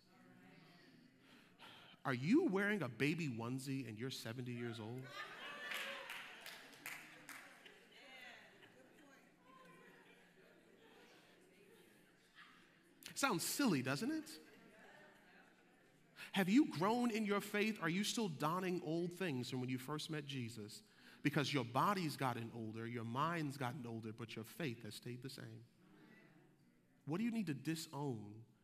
[2.06, 5.02] Are you wearing a baby onesie and you're 70 years old?
[13.22, 14.32] Sounds silly, doesn't it?
[16.32, 17.78] Have you grown in your faith?
[17.84, 20.82] Are you still donning old things from when you first met Jesus?
[21.22, 25.30] Because your body's gotten older, your mind's gotten older, but your faith has stayed the
[25.30, 25.62] same.
[27.06, 28.18] What do you need to disown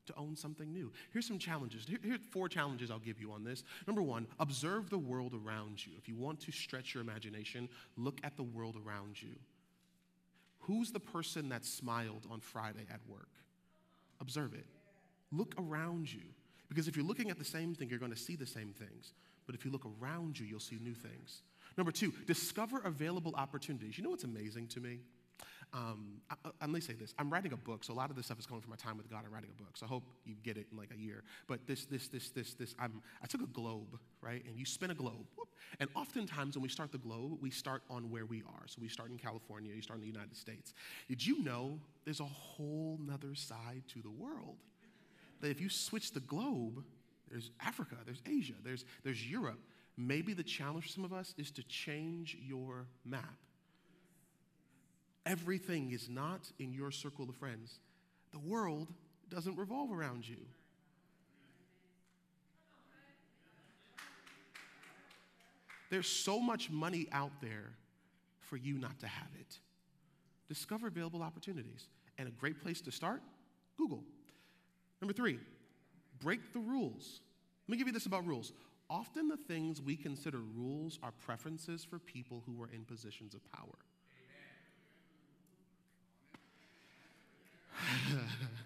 [0.08, 0.91] to own something new?
[1.14, 1.86] Here's some challenges.
[1.88, 3.64] Here, here's four challenges I'll give you on this.
[3.86, 5.91] Number one, observe the world around you.
[5.99, 9.36] If you want to stretch your imagination, look at the world around you.
[10.62, 13.30] Who's the person that smiled on Friday at work?
[14.20, 14.65] Observe it.
[15.32, 16.22] Look around you.
[16.70, 19.13] Because if you're looking at the same thing, you're going to see the same things.
[19.45, 21.41] But if you look around you, you'll see new things.
[21.78, 23.97] Number two, discover available opportunities.
[23.97, 24.99] You know what's amazing to me?
[25.74, 27.13] Um, I, I, let me say this.
[27.20, 28.97] I'm writing a book, so a lot of this stuff is coming from my time
[28.97, 29.24] with God.
[29.26, 31.24] I'm writing a book, so I hope you get it in like a year.
[31.47, 34.43] But this, this, this, this, this, I'm, I took a globe, right?
[34.47, 35.26] And you spin a globe.
[35.36, 35.49] Whoop,
[35.80, 38.63] and oftentimes when we start the globe, we start on where we are.
[38.68, 40.74] So we start in California, you start in the United States.
[41.09, 44.55] Did you know there's a whole nother side to the world?
[45.41, 46.84] That if you switch the globe,
[47.30, 49.59] there's Africa, there's Asia, there's, there's Europe.
[49.97, 53.36] Maybe the challenge for some of us is to change your map
[55.28, 57.80] Everything is not in your circle of friends.
[58.32, 58.88] The world
[59.30, 60.38] doesn't revolve around you.
[65.89, 67.73] There's so much money out there
[68.39, 69.59] for you not to have it.
[70.47, 71.88] Discover available opportunities.
[72.17, 73.21] And a great place to start
[73.78, 74.03] Google.
[75.01, 75.39] Number three,
[76.19, 77.19] break the rules.
[77.67, 78.53] Let me give you this about rules.
[78.89, 83.41] Often the things we consider rules are preferences for people who are in positions of
[83.51, 83.75] power.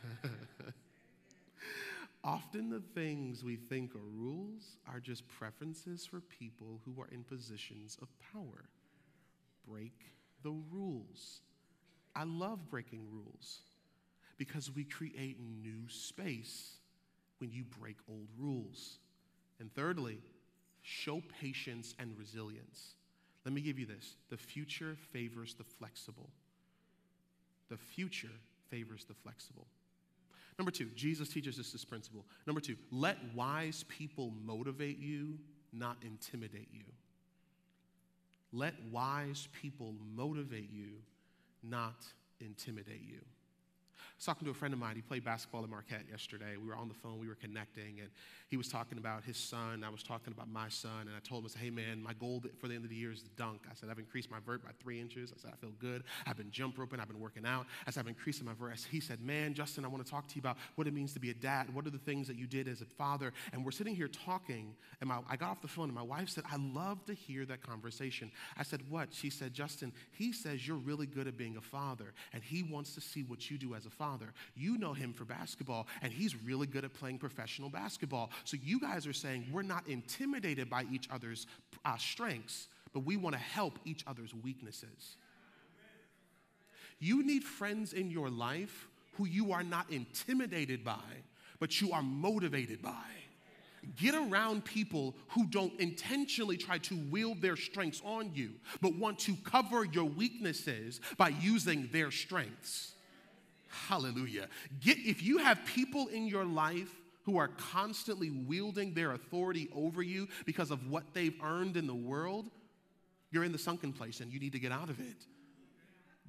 [2.24, 7.24] Often the things we think are rules are just preferences for people who are in
[7.24, 8.66] positions of power.
[9.68, 9.93] break
[10.43, 11.41] the rules.
[12.16, 13.59] I love breaking rules
[14.38, 16.78] because we create new space
[17.38, 18.97] when you break old rules.
[19.59, 20.18] And thirdly,
[20.82, 22.95] show patience and resilience.
[23.45, 26.30] Let me give you this the future favors the flexible.
[27.70, 28.30] The future
[28.72, 29.67] favors the flexible.
[30.57, 32.26] Number two, Jesus teaches us this principle.
[32.47, 35.38] Number two, let wise people motivate you,
[35.72, 36.86] not intimidate you.
[38.51, 40.89] Let wise people motivate you,
[41.63, 42.03] not
[42.39, 43.22] intimidate you
[44.18, 44.95] was talking to a friend of mine.
[44.95, 46.58] He played basketball at Marquette yesterday.
[46.62, 48.10] We were on the phone, we were connecting, and
[48.49, 49.84] he was talking about his son.
[49.86, 52.14] I was talking about my son, and I told him, I said, hey man, my
[52.14, 53.62] goal for the end of the year is to dunk.
[53.70, 55.32] I said, I've increased my vert by three inches.
[55.34, 56.04] I said, I feel good.
[56.26, 57.66] I've been jump roping, I've been working out.
[57.88, 58.86] I said, I've increased my vert.
[58.89, 61.20] He said, man, Justin, I want to talk to you about what it means to
[61.20, 61.74] be a dad.
[61.74, 63.34] What are the things that you did as a father?
[63.54, 66.30] And we're sitting here talking, and my, I got off the phone, and my wife
[66.30, 68.32] said, I love to hear that conversation.
[68.58, 69.14] I said, what?
[69.14, 72.95] She said, Justin, he says you're really good at being a father, and he wants
[72.95, 74.34] to see what you do as a father.
[74.56, 78.32] You know him for basketball, and he's really good at playing professional basketball.
[78.44, 81.48] So you guys are saying we're not intimidated by each other's
[81.86, 85.18] uh, strengths, but we want to help each other's weaknesses.
[87.00, 91.00] You need friends in your life who you are not intimidated by,
[91.60, 92.92] but you are motivated by.
[93.96, 99.18] Get around people who don't intentionally try to wield their strengths on you, but want
[99.20, 102.94] to cover your weaknesses by using their strengths.
[103.72, 104.47] Hallelujah.
[104.80, 106.91] Get, if you have people in your life
[107.24, 111.95] who are constantly wielding their authority over you because of what they've earned in the
[111.95, 112.49] world,
[113.32, 115.26] you're in the sunken place and you need to get out of it.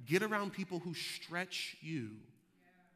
[0.05, 2.11] Get around people who stretch you.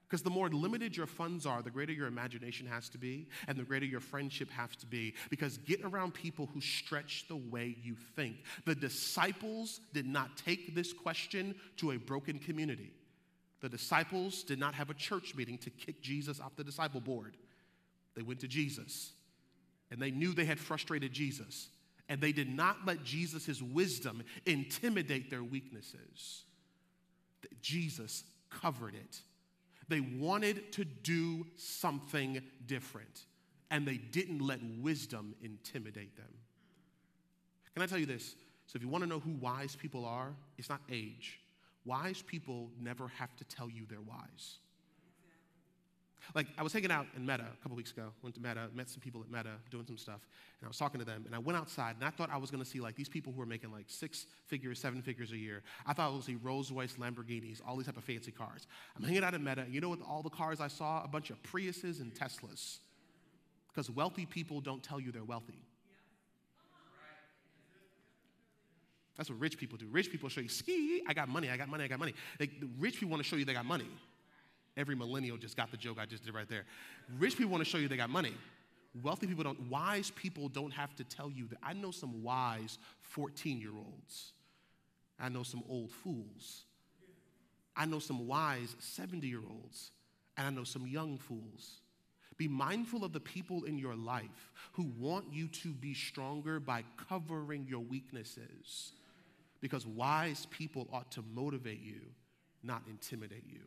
[0.07, 3.57] Because the more limited your funds are, the greater your imagination has to be, and
[3.57, 5.13] the greater your friendship has to be.
[5.29, 8.37] Because get around people who stretch the way you think.
[8.63, 12.93] The disciples did not take this question to a broken community.
[13.61, 17.37] The disciples did not have a church meeting to kick Jesus off the disciple board.
[18.15, 19.11] They went to Jesus
[19.91, 21.69] and they knew they had frustrated Jesus.
[22.09, 26.43] And they did not let Jesus' wisdom intimidate their weaknesses.
[27.61, 29.21] Jesus covered it.
[29.89, 33.25] They wanted to do something different,
[33.71, 36.27] and they didn't let wisdom intimidate them.
[37.73, 38.35] Can I tell you this?
[38.65, 41.39] So, if you want to know who wise people are, it's not age,
[41.88, 44.59] Wise people never have to tell you they're wise.
[46.35, 48.89] Like, I was hanging out in Meta a couple weeks ago, went to Meta, met
[48.89, 50.19] some people at Meta doing some stuff,
[50.59, 52.51] and I was talking to them, and I went outside, and I thought I was
[52.51, 55.63] gonna see like these people who are making like six figures, seven figures a year.
[55.85, 58.67] I thought I was gonna see Rolls Royce, Lamborghinis, all these type of fancy cars.
[58.97, 61.01] I'm hanging out at Meta, and you know what all the cars I saw?
[61.05, 62.79] A bunch of Priuses and Teslas.
[63.69, 65.66] Because wealthy people don't tell you they're wealthy.
[69.18, 69.88] That's what rich people do.
[69.91, 72.13] Rich people show you, ski, I got money, I got money, I got money.
[72.39, 72.49] the
[72.80, 73.88] rich people want to show you they got money.
[74.78, 76.65] Every millennial just got the joke I just did right there.
[77.18, 78.34] Rich people want to show you they got money.
[79.01, 81.57] Wealthy people don't, wise people don't have to tell you that.
[81.63, 84.34] I know some wise 14 year olds.
[85.20, 86.65] I know some old fools.
[87.76, 89.91] I know some wise 70 year olds.
[90.38, 91.82] And I know some young fools.
[92.38, 96.84] Be mindful of the people in your life who want you to be stronger by
[97.09, 98.91] covering your weaknesses
[99.61, 102.01] because wise people ought to motivate you,
[102.63, 103.61] not intimidate you.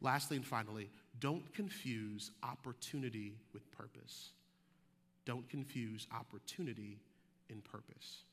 [0.00, 4.30] Lastly and finally, don't confuse opportunity with purpose.
[5.24, 6.98] Don't confuse opportunity
[7.48, 8.24] in purpose.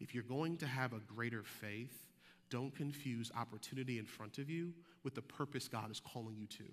[0.00, 2.06] If you're going to have a greater faith,
[2.50, 4.72] don't confuse opportunity in front of you
[5.02, 6.64] with the purpose God is calling you to.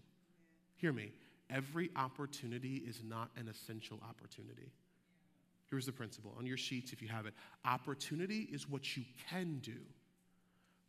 [0.78, 1.12] Hear me.
[1.50, 4.72] Every opportunity is not an essential opportunity.
[5.72, 7.34] Here's the principle on your sheets if you have it
[7.66, 9.80] opportunity is what you can do,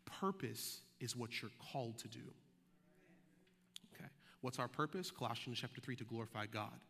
[0.04, 2.18] purpose is what you're called to do.
[3.94, 4.10] Okay,
[4.40, 5.10] what's our purpose?
[5.10, 6.80] Colossians chapter 3 to glorify God.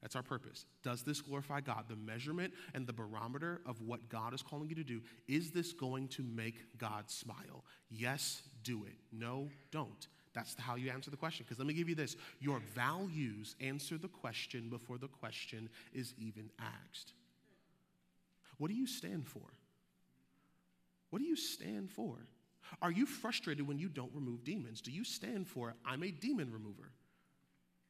[0.00, 0.64] That's our purpose.
[0.82, 1.84] Does this glorify God?
[1.88, 5.72] The measurement and the barometer of what God is calling you to do, is this
[5.72, 7.64] going to make God smile?
[7.90, 8.96] Yes, do it.
[9.12, 10.06] No, don't.
[10.32, 11.44] That's how you answer the question.
[11.46, 16.14] Because let me give you this your values answer the question before the question is
[16.16, 17.12] even asked.
[18.60, 19.40] What do you stand for?
[21.08, 22.26] What do you stand for?
[22.82, 24.82] Are you frustrated when you don't remove demons?
[24.82, 26.92] Do you stand for, I'm a demon remover?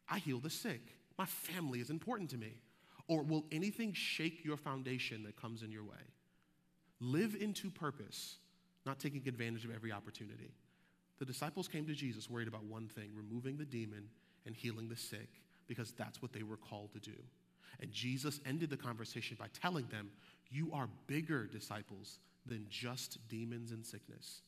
[0.09, 0.81] I heal the sick.
[1.19, 2.55] My family is important to me.
[3.09, 6.07] Or will anything shake your foundation that comes in your way?
[7.01, 8.37] Live into purpose,
[8.87, 10.53] not taking advantage of every opportunity.
[11.19, 14.09] The disciples came to Jesus worried about one thing removing the demon
[14.47, 15.31] and healing the sick,
[15.67, 17.17] because that's what they were called to do.
[17.79, 20.11] And Jesus ended the conversation by telling them,
[20.51, 24.43] You are bigger disciples than just demons and sickness.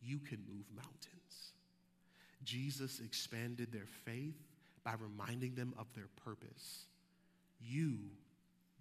[0.00, 1.52] You can move mountains.
[2.44, 4.36] Jesus expanded their faith
[4.84, 6.86] by reminding them of their purpose.
[7.60, 7.98] You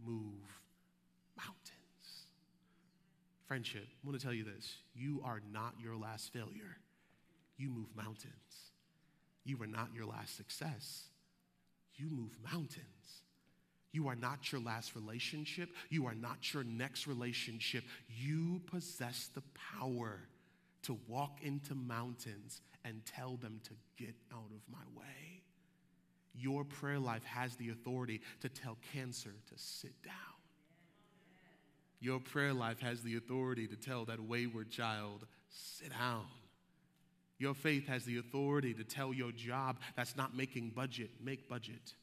[0.05, 0.61] move
[1.35, 1.73] mountains.
[3.47, 6.77] Friendship, I want to tell you this you are not your last failure,
[7.57, 8.33] you move mountains.
[9.43, 11.05] You are not your last success,
[11.95, 13.23] you move mountains.
[13.91, 15.69] You are not your last relationship.
[15.89, 17.83] You are not your next relationship.
[18.07, 19.43] You possess the
[19.79, 20.19] power
[20.83, 25.43] to walk into mountains and tell them to get out of my way.
[26.35, 30.13] Your prayer life has the authority to tell cancer to sit down.
[31.99, 36.25] Your prayer life has the authority to tell that wayward child, sit down.
[37.39, 41.93] Your faith has the authority to tell your job that's not making budget, make budget.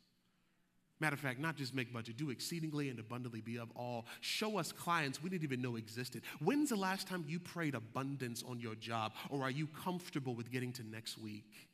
[1.04, 4.06] Matter of fact, not just make budget, do exceedingly and abundantly be of all.
[4.22, 6.22] Show us clients we didn't even know existed.
[6.40, 10.50] When's the last time you prayed abundance on your job, or are you comfortable with
[10.50, 11.68] getting to next week?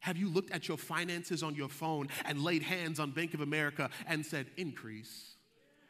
[0.00, 3.40] Have you looked at your finances on your phone and laid hands on Bank of
[3.40, 5.31] America and said, increase?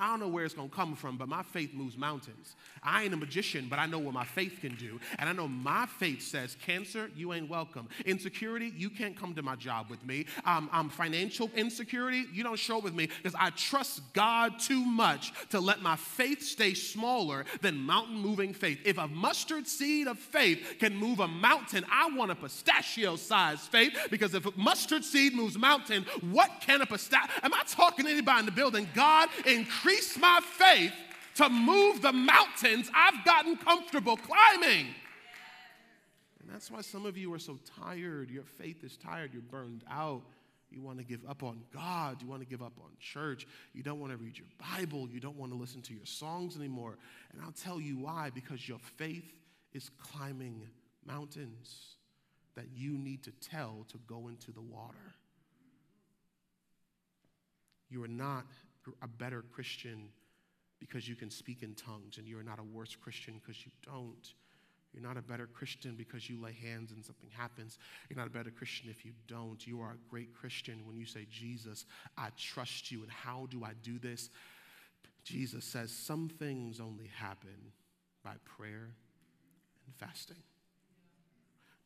[0.03, 2.57] I don't know where it's going to come from, but my faith moves mountains.
[2.83, 4.99] I ain't a magician, but I know what my faith can do.
[5.21, 7.89] And I know my faith says, cancer, you ain't welcome.
[8.05, 10.27] Insecurity, you can't come to my job with me.
[10.45, 15.33] Um, um, financial insecurity, you don't show with me because I trust God too much
[15.51, 18.81] to let my faith stay smaller than mountain moving faith.
[18.85, 23.71] If a mustard seed of faith can move a mountain, I want a pistachio sized
[23.71, 27.31] faith because if a mustard seed moves mountain, what can a pistachio?
[27.45, 28.89] Am I talking to anybody in the building?
[28.97, 30.93] God increase increase my faith
[31.35, 34.87] to move the mountains I've gotten comfortable climbing.
[36.41, 38.31] And that's why some of you are so tired.
[38.31, 39.33] Your faith is tired.
[39.33, 40.23] You're burned out.
[40.71, 42.23] You want to give up on God.
[42.23, 43.47] You want to give up on church.
[43.75, 45.09] You don't want to read your Bible.
[45.09, 46.97] You don't want to listen to your songs anymore.
[47.33, 49.35] And I'll tell you why because your faith
[49.73, 50.67] is climbing
[51.07, 51.97] mountains
[52.55, 55.15] that you need to tell to go into the water.
[57.91, 58.47] You are not
[59.03, 60.09] a better Christian
[60.81, 64.35] because you can speak in tongues, and you're not a worse Christian because you don't.
[64.93, 67.79] You're not a better Christian because you lay hands and something happens.
[68.09, 69.67] You're not a better Christian if you don't.
[69.67, 71.87] You are a great Christian when you say, Jesus,
[72.19, 73.03] I trust you.
[73.03, 74.29] And how do I do this?
[75.25, 77.73] Jesus says, Some things only happen
[78.23, 78.91] by prayer
[79.87, 80.43] and fasting.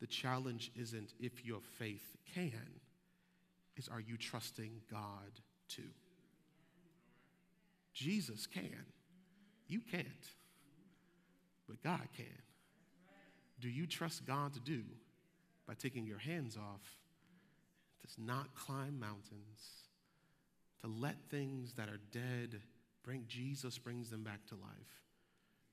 [0.00, 2.80] The challenge isn't if your faith can,
[3.76, 5.90] is are you trusting God too?
[7.96, 8.84] Jesus can.
[9.66, 10.06] You can't,
[11.66, 12.26] but God can.
[13.58, 14.82] Do you trust God to do
[15.66, 16.82] by taking your hands off?
[18.02, 19.88] Does not climb mountains,
[20.82, 22.60] to let things that are dead
[23.02, 25.02] bring Jesus brings them back to life.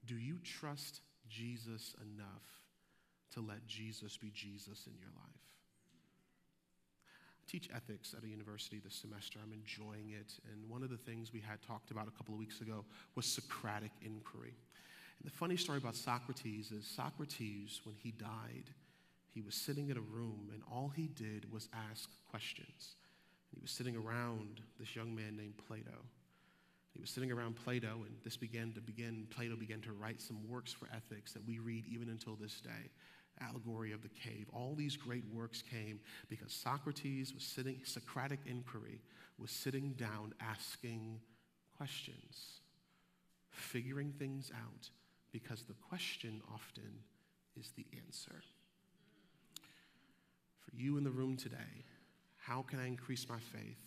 [0.05, 2.63] Do you trust Jesus enough
[3.33, 5.52] to let Jesus be Jesus in your life?
[7.47, 9.39] Teach ethics at a university this semester.
[9.43, 10.33] I'm enjoying it.
[10.51, 12.85] And one of the things we had talked about a couple of weeks ago
[13.15, 14.53] was Socratic inquiry.
[15.19, 18.71] And the funny story about Socrates is Socrates, when he died,
[19.33, 22.95] he was sitting in a room and all he did was ask questions.
[23.51, 26.05] And he was sitting around this young man named Plato.
[26.93, 30.47] He was sitting around Plato, and this began to begin, Plato began to write some
[30.47, 32.91] works for ethics that we read even until this day
[33.47, 34.47] allegory of the cave.
[34.53, 39.01] All these great works came because Socrates was sitting, Socratic inquiry
[39.37, 41.19] was sitting down asking
[41.77, 42.59] questions,
[43.49, 44.89] figuring things out,
[45.31, 46.99] because the question often
[47.59, 48.43] is the answer.
[50.59, 51.85] For you in the room today,
[52.39, 53.81] how can I increase my faith?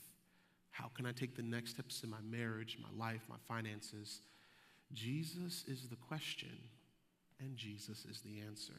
[0.71, 4.21] How can I take the next steps in my marriage, my life, my finances?
[4.93, 6.57] Jesus is the question,
[7.41, 8.75] and Jesus is the answer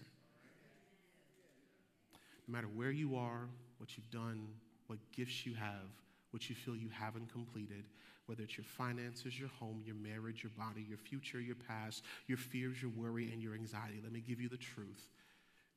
[2.48, 4.48] no matter where you are, what you've done,
[4.88, 5.90] what gifts you have,
[6.32, 7.84] what you feel you haven't completed,
[8.26, 12.38] whether it's your finances, your home, your marriage, your body, your future, your past, your
[12.38, 14.00] fears, your worry, and your anxiety.
[14.04, 15.08] Let me give you the truth.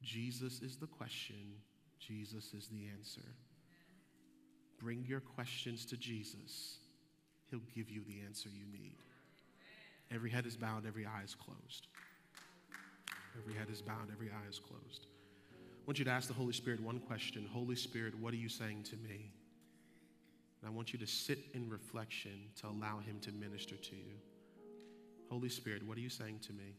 [0.03, 1.55] Jesus is the question,
[1.99, 3.27] Jesus is the answer.
[4.81, 6.79] Bring your questions to Jesus,
[7.51, 8.97] He'll give you the answer you need.
[10.13, 11.87] Every head is bowed, every eye is closed.
[13.39, 15.07] Every head is bowed, every eye is closed.
[15.91, 18.49] I want you to ask the Holy Spirit one question Holy Spirit, what are you
[18.49, 19.33] saying to me?
[20.61, 22.31] And I want you to sit in reflection
[22.61, 24.15] to allow Him to minister to you.
[25.29, 26.77] Holy Spirit, what are you saying to me?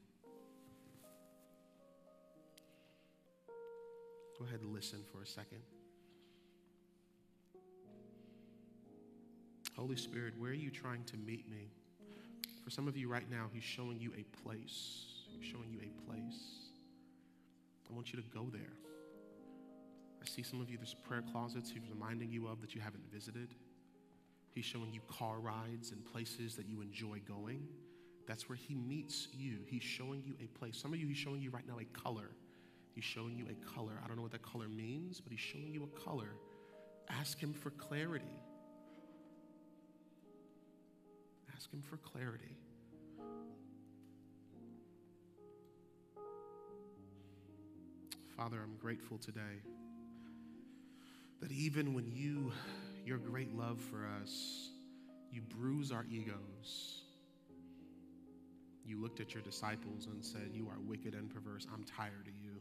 [4.39, 5.59] Go ahead and listen for a second.
[9.75, 11.67] Holy Spirit, where are you trying to meet me?
[12.63, 15.03] For some of you right now, He's showing you a place.
[15.37, 16.39] He's showing you a place.
[17.91, 18.71] I want you to go there.
[20.21, 23.03] I see some of you, there's prayer closets He's reminding you of that you haven't
[23.11, 23.55] visited.
[24.53, 27.67] He's showing you car rides and places that you enjoy going.
[28.27, 29.59] That's where He meets you.
[29.65, 30.77] He's showing you a place.
[30.77, 32.29] Some of you, He's showing you right now a color.
[32.93, 33.93] He's showing you a color.
[34.03, 36.35] I don't know what that color means, but He's showing you a color.
[37.09, 38.39] Ask Him for clarity.
[41.55, 42.57] Ask Him for clarity.
[48.35, 49.61] Father, I'm grateful today
[51.41, 52.51] that even when you,
[53.05, 54.69] your great love for us,
[55.31, 57.01] you bruise our egos.
[58.85, 61.65] You looked at your disciples and said, You are wicked and perverse.
[61.73, 62.51] I'm tired of you.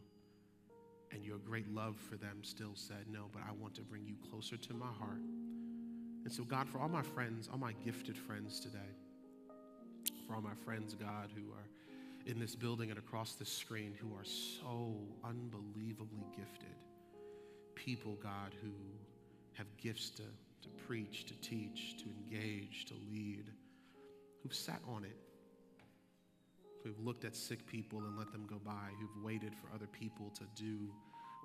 [1.11, 4.15] And your great love for them still said, No, but I want to bring you
[4.29, 5.21] closer to my heart.
[6.23, 8.79] And so, God, for all my friends, all my gifted friends today,
[10.27, 11.67] for all my friends, God, who are
[12.25, 16.75] in this building and across this screen who are so unbelievably gifted.
[17.83, 18.69] People, God, who
[19.53, 23.45] have gifts to, to preach, to teach, to engage, to lead,
[24.43, 25.17] who've sat on it,
[26.83, 30.31] who've looked at sick people and let them go by, who've waited for other people
[30.35, 30.77] to do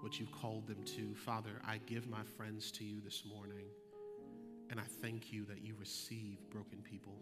[0.02, 1.14] what you've called them to.
[1.14, 3.64] Father, I give my friends to you this morning,
[4.70, 7.16] and I thank you that you receive broken people.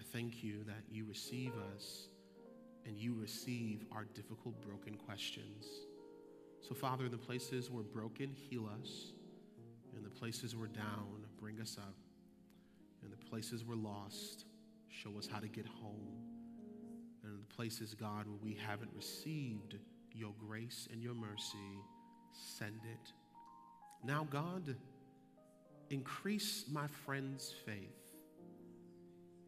[0.00, 2.08] I thank you that you receive us
[2.86, 5.66] and you receive our difficult, broken questions.
[6.66, 9.12] So, Father, in the places we're broken, heal us.
[9.96, 11.94] In the places we're down, bring us up.
[13.02, 14.44] In the places we're lost,
[14.88, 16.18] show us how to get home.
[17.22, 19.76] And in the places, God, where we haven't received
[20.12, 21.80] your grace and your mercy,
[22.32, 23.12] send it.
[24.04, 24.76] Now, God,
[25.90, 28.14] increase my friends' faith.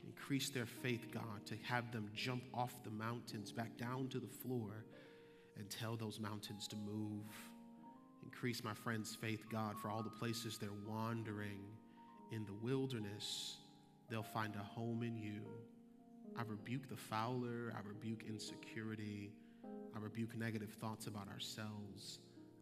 [0.04, 4.26] Increase their faith, God, to have them jump off the mountains back down to the
[4.26, 4.84] floor
[5.60, 7.26] and tell those mountains to move.
[8.24, 11.60] Increase my friends' faith, God, for all the places they're wandering
[12.32, 13.58] in the wilderness,
[14.08, 15.42] they'll find a home in you.
[16.36, 19.30] I rebuke the fowler, I rebuke insecurity,
[19.94, 22.20] I rebuke negative thoughts about ourselves.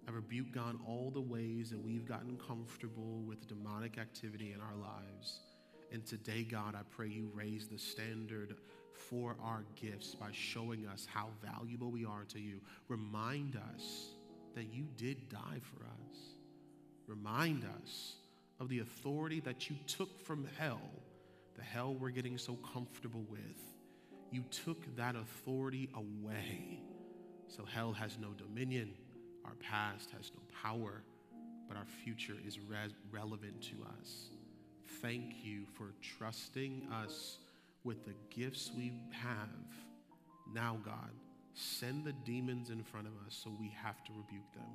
[0.08, 4.74] I rebuke, God, all the ways that we've gotten comfortable with demonic activity in our
[4.74, 5.40] lives.
[5.92, 8.56] And today, God, I pray you raise the standard
[8.98, 12.60] for our gifts by showing us how valuable we are to you.
[12.88, 14.08] Remind us
[14.54, 16.18] that you did die for us.
[17.06, 18.14] Remind us
[18.60, 20.80] of the authority that you took from hell,
[21.56, 23.40] the hell we're getting so comfortable with.
[24.30, 26.80] You took that authority away.
[27.46, 28.92] So hell has no dominion,
[29.44, 31.02] our past has no power,
[31.66, 34.28] but our future is re- relevant to us
[35.02, 37.38] thank you for trusting us
[37.84, 39.48] with the gifts we have.
[40.52, 41.10] Now, God,
[41.54, 44.70] send the demons in front of us so we have to rebuke them.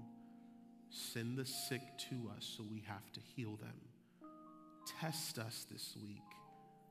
[0.89, 4.29] Send the sick to us so we have to heal them.
[4.99, 6.21] Test us this week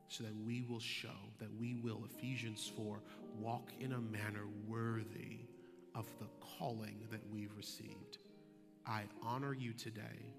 [0.08, 1.08] so that we will show,
[1.38, 3.00] that we will, Ephesians 4,
[3.38, 5.46] walk in a manner worthy
[5.94, 6.26] of the
[6.58, 8.18] calling that we've received.
[8.86, 10.34] I honor you today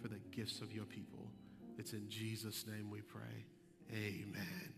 [0.00, 1.30] for the gifts of your people.
[1.78, 3.46] It's in Jesus' name we pray.
[3.92, 4.74] Amen.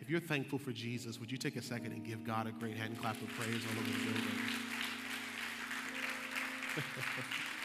[0.00, 2.76] If you're thankful for Jesus, would you take a second and give God a great
[2.76, 4.22] hand clap of praise all over the building?